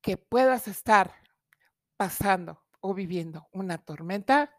que 0.00 0.16
puedas 0.16 0.66
estar 0.66 1.22
pasando 1.96 2.64
o 2.80 2.94
viviendo 2.94 3.46
una 3.52 3.78
tormenta, 3.78 4.58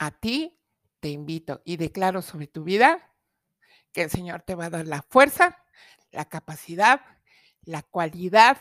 a 0.00 0.10
ti 0.10 0.58
te 0.98 1.10
invito 1.10 1.60
y 1.64 1.76
declaro 1.76 2.22
sobre 2.22 2.46
tu 2.46 2.64
vida 2.64 3.14
que 3.92 4.02
el 4.02 4.10
Señor 4.10 4.42
te 4.42 4.54
va 4.54 4.66
a 4.66 4.70
dar 4.70 4.86
la 4.86 5.02
fuerza, 5.02 5.62
la 6.10 6.24
capacidad, 6.24 7.02
la 7.62 7.82
cualidad 7.82 8.58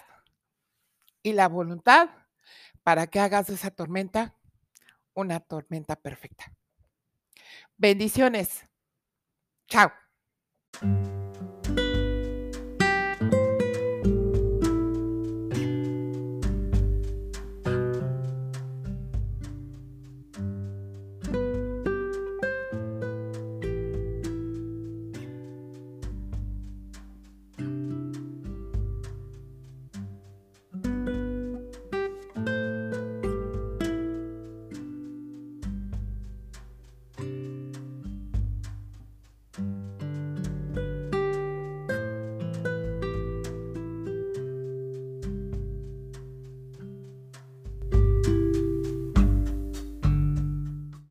y 1.24 1.34
la 1.34 1.48
voluntad 1.48 2.10
para 2.84 3.08
que 3.08 3.22
hagas 3.22 3.48
de 3.48 3.56
esa 3.56 3.72
tormenta 3.72 4.36
una 5.14 5.40
tormenta 5.40 5.96
perfecta. 5.96 6.54
Bendiciones. 7.78 8.66
Chao. 9.68 9.92